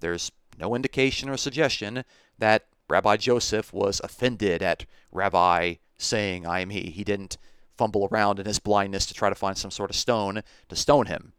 There's 0.00 0.32
no 0.58 0.74
indication 0.74 1.28
or 1.28 1.36
suggestion 1.36 2.04
that 2.38 2.66
Rava 2.90 3.16
Joseph 3.16 3.72
was 3.72 4.00
offended 4.02 4.62
at 4.62 4.84
Rabbi 5.12 5.76
saying, 5.96 6.44
I 6.44 6.58
am 6.58 6.70
he. 6.70 6.90
He 6.90 7.04
didn't 7.04 7.38
fumble 7.78 8.08
around 8.10 8.40
in 8.40 8.46
his 8.46 8.58
blindness 8.58 9.06
to 9.06 9.14
try 9.14 9.28
to 9.28 9.34
find 9.36 9.56
some 9.56 9.70
sort 9.70 9.90
of 9.90 9.96
stone 9.96 10.42
to 10.68 10.76
stone 10.76 11.06
him, 11.06 11.32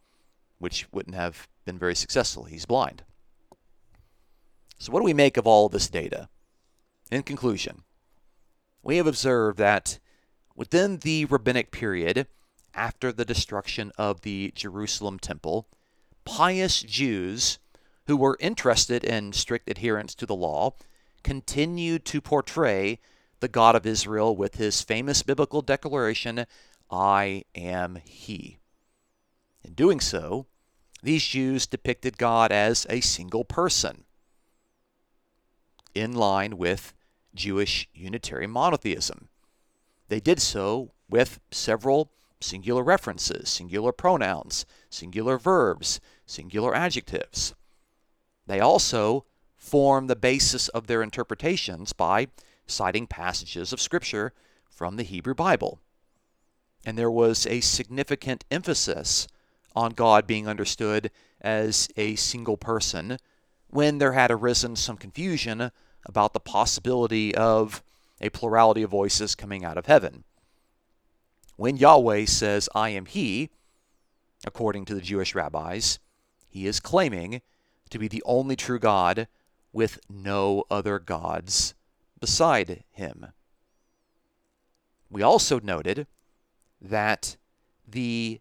which 0.59 0.87
wouldn't 0.93 1.15
have 1.15 1.49
been 1.65 1.77
very 1.77 1.93
successful. 1.93 2.45
He's 2.45 2.65
blind. 2.65 3.03
So, 4.79 4.93
what 4.93 5.01
do 5.01 5.03
we 5.03 5.13
make 5.13 5.35
of 5.35 5.45
all 5.45 5.67
this 5.67 5.89
data? 5.89 6.29
In 7.11 7.21
conclusion, 7.21 7.83
we 8.81 8.95
have 8.95 9.05
observed 9.05 9.57
that 9.57 9.99
within 10.55 10.99
the 10.99 11.25
rabbinic 11.25 11.71
period, 11.71 12.27
after 12.73 13.11
the 13.11 13.25
destruction 13.25 13.91
of 13.97 14.21
the 14.21 14.53
Jerusalem 14.55 15.19
temple, 15.19 15.67
pious 16.23 16.81
Jews 16.81 17.59
who 18.07 18.15
were 18.15 18.37
interested 18.39 19.03
in 19.03 19.33
strict 19.33 19.69
adherence 19.69 20.15
to 20.15 20.25
the 20.25 20.35
law 20.35 20.73
continued 21.23 22.05
to 22.05 22.21
portray 22.21 22.99
the 23.39 23.47
God 23.47 23.75
of 23.75 23.85
Israel 23.85 24.35
with 24.35 24.55
his 24.55 24.81
famous 24.81 25.23
biblical 25.23 25.61
declaration, 25.61 26.45
I 26.89 27.43
am 27.55 27.99
He. 28.05 28.59
In 29.63 29.73
doing 29.73 29.99
so, 29.99 30.47
these 31.03 31.25
Jews 31.25 31.65
depicted 31.65 32.17
God 32.17 32.51
as 32.51 32.85
a 32.89 33.01
single 33.01 33.43
person, 33.43 34.05
in 35.95 36.13
line 36.13 36.57
with 36.57 36.93
Jewish 37.33 37.89
Unitarian 37.93 38.51
monotheism. 38.51 39.29
They 40.09 40.19
did 40.19 40.41
so 40.41 40.91
with 41.09 41.39
several 41.51 42.11
singular 42.39 42.83
references, 42.83 43.49
singular 43.49 43.91
pronouns, 43.91 44.65
singular 44.89 45.37
verbs, 45.37 45.99
singular 46.25 46.75
adjectives. 46.75 47.55
They 48.47 48.59
also 48.59 49.25
form 49.61 50.07
the 50.07 50.15
basis 50.15 50.67
of 50.69 50.87
their 50.87 51.03
interpretations 51.03 51.93
by 51.93 52.27
citing 52.65 53.05
passages 53.05 53.71
of 53.71 53.79
Scripture 53.79 54.33
from 54.69 54.95
the 54.97 55.03
Hebrew 55.03 55.35
Bible. 55.35 55.79
And 56.83 56.97
there 56.97 57.11
was 57.11 57.45
a 57.45 57.61
significant 57.61 58.43
emphasis 58.49 59.27
on 59.75 59.91
God 59.91 60.25
being 60.25 60.47
understood 60.47 61.11
as 61.39 61.87
a 61.95 62.15
single 62.15 62.57
person 62.57 63.17
when 63.67 63.99
there 63.99 64.13
had 64.13 64.31
arisen 64.31 64.75
some 64.75 64.97
confusion 64.97 65.71
about 66.05 66.33
the 66.33 66.39
possibility 66.39 67.33
of 67.35 67.83
a 68.19 68.29
plurality 68.29 68.81
of 68.81 68.89
voices 68.89 69.35
coming 69.35 69.63
out 69.63 69.77
of 69.77 69.85
heaven. 69.85 70.23
When 71.55 71.77
Yahweh 71.77 72.25
says, 72.25 72.67
I 72.73 72.89
am 72.89 73.05
He, 73.05 73.51
according 74.45 74.85
to 74.85 74.95
the 74.95 75.01
Jewish 75.01 75.35
rabbis, 75.35 75.99
he 76.49 76.67
is 76.67 76.79
claiming 76.79 77.41
to 77.91 77.99
be 77.99 78.07
the 78.07 78.23
only 78.25 78.55
true 78.55 78.79
God 78.79 79.27
with 79.73 79.99
no 80.09 80.63
other 80.69 80.99
gods 80.99 81.73
beside 82.19 82.83
him. 82.91 83.27
We 85.09 85.21
also 85.21 85.59
noted 85.59 86.07
that 86.81 87.37
the 87.87 88.39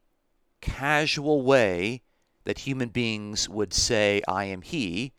casual 0.60 1.42
way 1.42 2.02
that 2.44 2.60
human 2.60 2.88
beings 2.88 3.48
would 3.48 3.72
say, 3.72 4.22
I 4.26 4.44
am 4.44 4.62
he, 4.62 5.12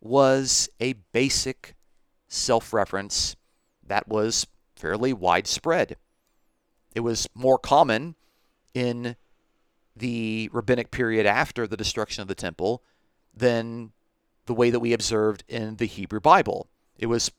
was 0.00 0.68
a 0.80 0.94
basic 1.12 1.74
self 2.28 2.72
reference 2.72 3.36
that 3.86 4.08
was 4.08 4.46
fairly 4.76 5.12
widespread. 5.12 5.96
It 6.94 7.00
was 7.00 7.28
more 7.34 7.58
common 7.58 8.14
in 8.74 9.16
the 9.96 10.50
rabbinic 10.52 10.90
period 10.90 11.26
after 11.26 11.66
the 11.66 11.76
destruction 11.76 12.22
of 12.22 12.28
the 12.28 12.34
temple 12.34 12.82
than 13.34 13.92
the 14.46 14.54
way 14.54 14.70
that 14.70 14.80
we 14.80 14.92
observed 14.92 15.44
in 15.48 15.76
the 15.76 15.86
Hebrew 15.86 16.20
Bible. 16.20 16.68
It 16.98 17.06
was 17.06 17.30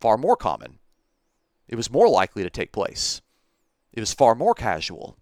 far 0.00 0.16
more 0.16 0.36
common. 0.36 0.78
It 1.68 1.76
was 1.76 1.90
more 1.90 2.08
likely 2.08 2.42
to 2.42 2.50
take 2.50 2.72
place. 2.72 3.22
It 3.92 4.00
was 4.00 4.12
far 4.12 4.34
more 4.34 4.54
casual. 4.54 5.16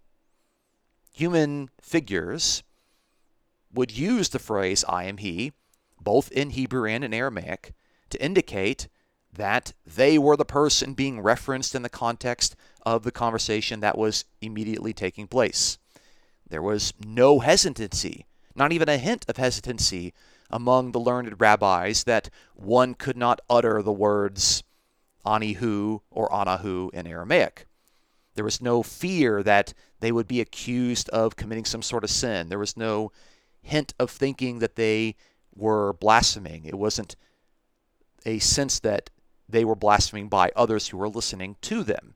Human 1.13 1.71
figures 1.81 2.63
would 3.73 3.97
use 3.97 4.31
the 4.31 4.39
phrase 4.39 4.85
I 4.89 5.05
am 5.05 5.19
he, 5.19 5.53
both 6.01 6.33
in 6.33 6.51
Hebrew 6.51 6.89
and 6.89 7.05
in 7.05 7.15
Aramaic, 7.15 7.75
to 8.11 8.23
indicate 8.23 8.89
that 9.33 9.73
they 9.87 10.19
were 10.19 10.37
the 10.37 10.45
person 10.45 10.95
being 10.95 11.21
referenced 11.21 11.75
in 11.75 11.83
the 11.83 11.89
context 11.89 12.55
of 12.85 13.03
the 13.03 13.13
conversation 13.13 13.81
that 13.81 13.97
was 13.97 14.25
immediately 14.41 14.93
taking 14.93 15.27
place. 15.27 15.79
There 16.49 16.63
was 16.63 16.93
no 17.03 17.39
hesitancy, 17.39 18.27
not 18.55 18.73
even 18.73 18.89
a 18.89 18.99
hint 18.99 19.25
of 19.29 19.39
hesitancy 19.39 20.13
among 20.53 20.93
the 20.93 21.01
learned 21.01 21.41
rabbis 21.41 22.05
that 22.05 22.29
one 22.55 22.95
could 22.95 23.17
not 23.17 23.41
utter 23.49 23.83
the 23.83 23.93
words 23.93 24.63
Anihu 25.25 26.01
or 26.11 26.29
Anahu 26.29 26.93
in 26.93 27.07
Aramaic. 27.07 27.67
There 28.35 28.45
was 28.45 28.61
no 28.61 28.83
fear 28.83 29.43
that 29.43 29.75
they 30.01 30.13
would 30.13 30.27
be 30.27 30.41
accused 30.41 31.09
of 31.11 31.37
committing 31.37 31.65
some 31.65 31.83
sort 31.83 32.05
of 32.05 32.11
sin. 32.11 32.49
There 32.49 32.59
was 32.59 32.77
no 32.77 33.13
hint 33.61 33.95
of 33.99 34.11
thinking 34.11 34.59
that 34.59 34.77
they 34.77 35.17
were 35.55 35.93
blaspheming. 35.93 36.65
It 36.65 36.79
wasn't 36.79 37.17
a 38.25 38.39
sense 38.39 38.81
that 38.81 39.11
they 39.49 39.65
were 39.65 39.77
blaspheming 39.77 40.29
by 40.29 40.51
others 40.57 40.89
who 40.89 40.97
were 40.97 41.09
listening 41.09 41.57
to 41.63 41.83
them. 41.83 42.15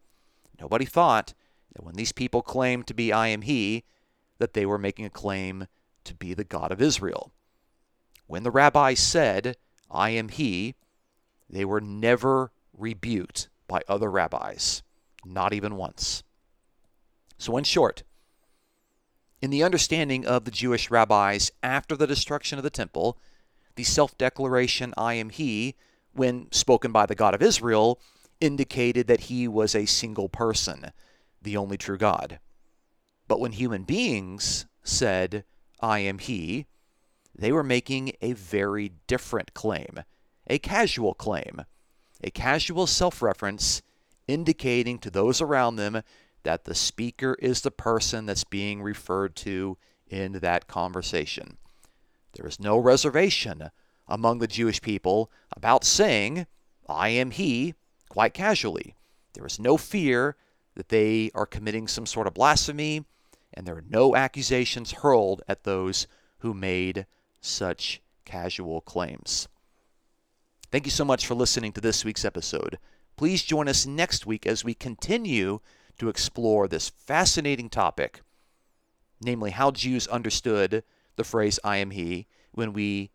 Nobody 0.61 0.85
thought 0.85 1.35
that 1.75 1.85
when 1.85 1.97
these 1.97 2.13
people 2.13 2.43
claimed 2.43 2.87
to 2.87 2.95
be 2.95 3.13
I 3.13 3.29
am 3.29 3.43
He, 3.43 3.85
that 4.39 4.55
they 4.55 4.67
were 4.67 4.79
making 4.79 5.05
a 5.05 5.11
claim 5.11 5.67
to 6.05 6.15
be 6.15 6.35
the 6.35 6.45
God 6.45 6.73
of 6.73 6.81
Israel. 6.81 7.33
When 8.27 8.43
the 8.43 8.51
rabbi 8.51 8.95
said, 8.95 9.57
I 9.91 10.11
am 10.11 10.29
he, 10.29 10.75
they 11.49 11.65
were 11.65 11.81
never 11.81 12.51
rebuked 12.73 13.49
by 13.69 13.83
other 13.89 14.11
rabbis, 14.11 14.83
not 15.25 15.53
even 15.53 15.77
once. 15.77 16.23
So, 17.39 17.57
in 17.57 17.65
short, 17.65 18.03
in 19.41 19.51
the 19.51 19.63
understanding 19.63 20.27
of 20.27 20.45
the 20.45 20.51
Jewish 20.51 20.91
rabbis 20.91 21.51
after 21.63 21.97
the 21.97 22.07
destruction 22.07 22.59
of 22.59 22.65
the 22.65 22.71
temple, 22.71 23.19
the 23.77 23.85
self 23.85 24.17
declaration, 24.19 24.95
I 24.97 25.15
am 25.15 25.31
he, 25.31 25.77
when 26.13 26.51
spoken 26.51 26.93
by 26.93 27.07
the 27.07 27.15
God 27.15 27.35
of 27.35 27.43
Israel, 27.43 28.01
indicated 28.41 29.07
that 29.07 29.21
he 29.21 29.47
was 29.47 29.75
a 29.75 29.87
single 29.87 30.29
person, 30.29 30.93
the 31.43 31.57
only 31.57 31.77
true 31.77 31.99
God. 31.99 32.41
But 33.29 33.41
when 33.41 33.53
human 33.53 33.83
beings 33.83 34.67
said, 34.83 35.45
I 35.81 36.01
am 36.01 36.19
He, 36.19 36.67
they 37.39 37.53
were 37.53 37.63
making 37.63 38.13
a 38.21 38.33
very 38.33 38.93
different 39.07 39.55
claim, 39.55 40.03
a 40.47 40.59
casual 40.59 41.15
claim, 41.15 41.63
a 42.23 42.31
casual 42.31 42.87
self 42.87 43.21
reference 43.21 43.83
indicating 44.27 44.99
to 44.99 45.11
those 45.11 45.41
around 45.41 45.77
them 45.77 46.03
that 46.43 46.65
the 46.65 46.75
speaker 46.75 47.37
is 47.41 47.61
the 47.61 47.71
person 47.71 48.27
that's 48.27 48.45
being 48.45 48.83
referred 48.83 49.37
to 49.37 49.77
in 50.09 50.33
that 50.35 50.67
conversation. 50.67 51.57
There 52.35 52.47
is 52.47 52.61
no 52.61 52.79
reservation 52.79 53.71
among 54.09 54.39
the 54.39 54.47
Jewish 54.47 54.81
people 54.81 55.31
about 55.57 55.85
saying, 55.85 56.47
I 56.89 57.09
am 57.09 57.33
He, 57.33 57.75
quite 58.09 58.35
casually. 58.35 58.95
There 59.35 59.47
is 59.47 59.59
no 59.59 59.77
fear 59.77 60.37
that 60.75 60.89
they 60.89 61.31
are 61.35 61.47
committing 61.47 61.89
some 61.89 62.07
sort 62.07 62.27
of 62.27 62.35
blasphemy 62.35 63.05
and 63.53 63.67
there 63.67 63.77
are 63.77 63.85
no 63.89 64.15
accusations 64.15 64.93
hurled 64.93 65.43
at 65.49 65.65
those 65.65 66.07
who 66.39 66.53
made 66.55 67.07
such 67.47 68.01
casual 68.25 68.81
claims. 68.81 69.49
Thank 70.71 70.85
you 70.85 70.91
so 70.91 71.05
much 71.05 71.27
for 71.27 71.35
listening 71.35 71.73
to 71.73 71.81
this 71.81 72.05
week's 72.05 72.25
episode. 72.25 72.79
Please 73.17 73.43
join 73.43 73.69
us 73.69 73.87
next 73.87 74.27
week 74.27 74.47
as 74.47 74.65
we 74.65 74.75
continue 74.75 75.61
to 75.99 76.09
explore 76.09 76.69
this 76.69 76.91
fascinating 76.91 77.71
topic, 77.71 78.21
namely 79.23 79.53
how 79.53 79.71
Jews 79.71 80.07
understood 80.09 80.83
the 81.17 81.25
phrase 81.25 81.59
I 81.65 81.79
am 81.79 81.93
He 81.93 82.27
when 82.53 82.73
we 82.73 83.11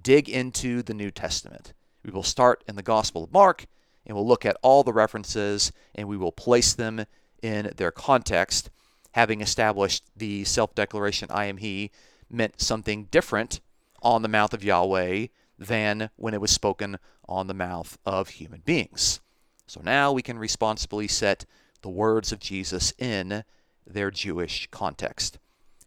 dig 0.00 0.28
into 0.28 0.82
the 0.82 0.94
New 0.94 1.10
Testament. 1.10 1.74
We 2.04 2.10
will 2.10 2.22
start 2.22 2.64
in 2.66 2.76
the 2.76 2.82
Gospel 2.82 3.24
of 3.24 3.32
Mark 3.32 3.66
and 4.06 4.16
we'll 4.16 4.26
look 4.26 4.46
at 4.46 4.56
all 4.62 4.82
the 4.82 4.92
references 4.92 5.72
and 5.94 6.08
we 6.08 6.16
will 6.16 6.32
place 6.32 6.72
them 6.72 7.04
in 7.42 7.72
their 7.76 7.90
context 7.90 8.70
having 9.12 9.40
established 9.40 10.04
the 10.16 10.44
self 10.44 10.74
declaration, 10.74 11.28
I 11.30 11.46
am 11.46 11.58
He, 11.58 11.90
meant 12.30 12.60
something 12.60 13.04
different 13.10 13.60
on 14.02 14.22
the 14.22 14.28
mouth 14.28 14.52
of 14.52 14.64
Yahweh 14.64 15.28
than 15.58 16.10
when 16.16 16.34
it 16.34 16.40
was 16.40 16.50
spoken 16.50 16.98
on 17.28 17.46
the 17.46 17.54
mouth 17.54 17.98
of 18.04 18.28
human 18.28 18.60
beings. 18.60 19.20
So 19.66 19.80
now 19.82 20.12
we 20.12 20.22
can 20.22 20.38
responsibly 20.38 21.08
set 21.08 21.46
the 21.82 21.88
words 21.88 22.32
of 22.32 22.40
Jesus 22.40 22.92
in 22.98 23.44
their 23.86 24.10
Jewish 24.10 24.68
context. 24.70 25.38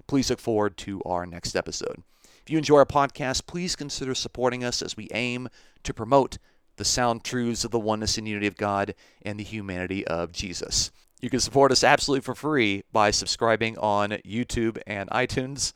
Please 0.08 0.30
look 0.30 0.39
forward 0.39 0.78
to 0.78 1.01
our 1.04 1.25
next 1.25 1.56
episode. 1.56 2.04
If 2.41 2.49
you 2.49 2.58
enjoy 2.58 2.78
our 2.78 2.86
podcast, 2.86 3.47
please 3.47 3.75
consider 3.75 4.13
supporting 4.13 4.63
us 4.63 4.82
as 4.82 4.95
we 4.95 5.10
aim 5.13 5.49
to 5.84 5.93
promote 5.93 6.38
the 6.78 6.86
sound 6.86 7.23
truths 7.23 7.63
of 7.63 7.71
the 7.71 7.80
oneness 7.80 8.17
and 8.17 8.28
unity 8.28 8.47
of 8.47 8.58
God 8.58 8.93
and 9.23 9.39
the 9.39 9.43
humanity 9.43 10.06
of 10.06 10.32
Jesus. 10.32 10.91
You 11.21 11.30
can 11.30 11.39
support 11.39 11.71
us 11.71 11.84
absolutely 11.84 12.21
for 12.21 12.36
free 12.36 12.84
by 12.91 13.12
subscribing 13.12 13.78
on 13.78 14.12
YouTube 14.25 14.80
and 14.86 15.10
iTunes, 15.10 15.73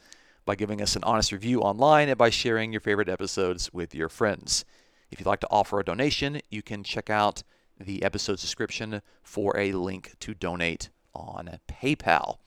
by 0.50 0.56
giving 0.56 0.82
us 0.82 0.96
an 0.96 1.04
honest 1.04 1.32
review 1.32 1.62
online, 1.62 2.10
and 2.10 2.18
by 2.18 2.32
sharing 2.32 2.72
your 2.72 2.82
favorite 2.82 3.08
episodes 3.08 3.72
with 3.72 3.94
your 3.94 4.10
friends. 4.10 4.66
If 5.12 5.20
you'd 5.20 5.28
like 5.28 5.42
to 5.42 5.48
offer 5.52 5.80
a 5.80 5.86
donation, 5.86 6.42
you 6.50 6.64
can 6.64 6.84
check 6.84 7.08
out 7.08 7.44
the 7.80 8.02
episode's 8.02 8.42
description 8.42 9.04
for 9.22 9.56
a 9.60 9.74
link 9.74 10.14
to 10.22 10.34
donate 10.34 10.90
on 11.14 11.60
PayPal. 11.68 12.38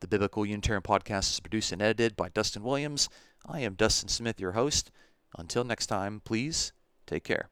The 0.00 0.08
Biblical 0.08 0.44
Unitarian 0.44 0.82
Podcast 0.82 1.30
is 1.30 1.40
produced 1.40 1.72
and 1.72 1.80
edited 1.80 2.16
by 2.16 2.28
Dustin 2.28 2.64
Williams. 2.64 3.08
I 3.46 3.60
am 3.60 3.76
Dustin 3.76 4.10
Smith, 4.10 4.38
your 4.38 4.52
host. 4.52 4.90
Until 5.38 5.64
next 5.64 5.86
time, 5.86 6.20
please 6.22 6.74
take 7.06 7.24
care. 7.24 7.48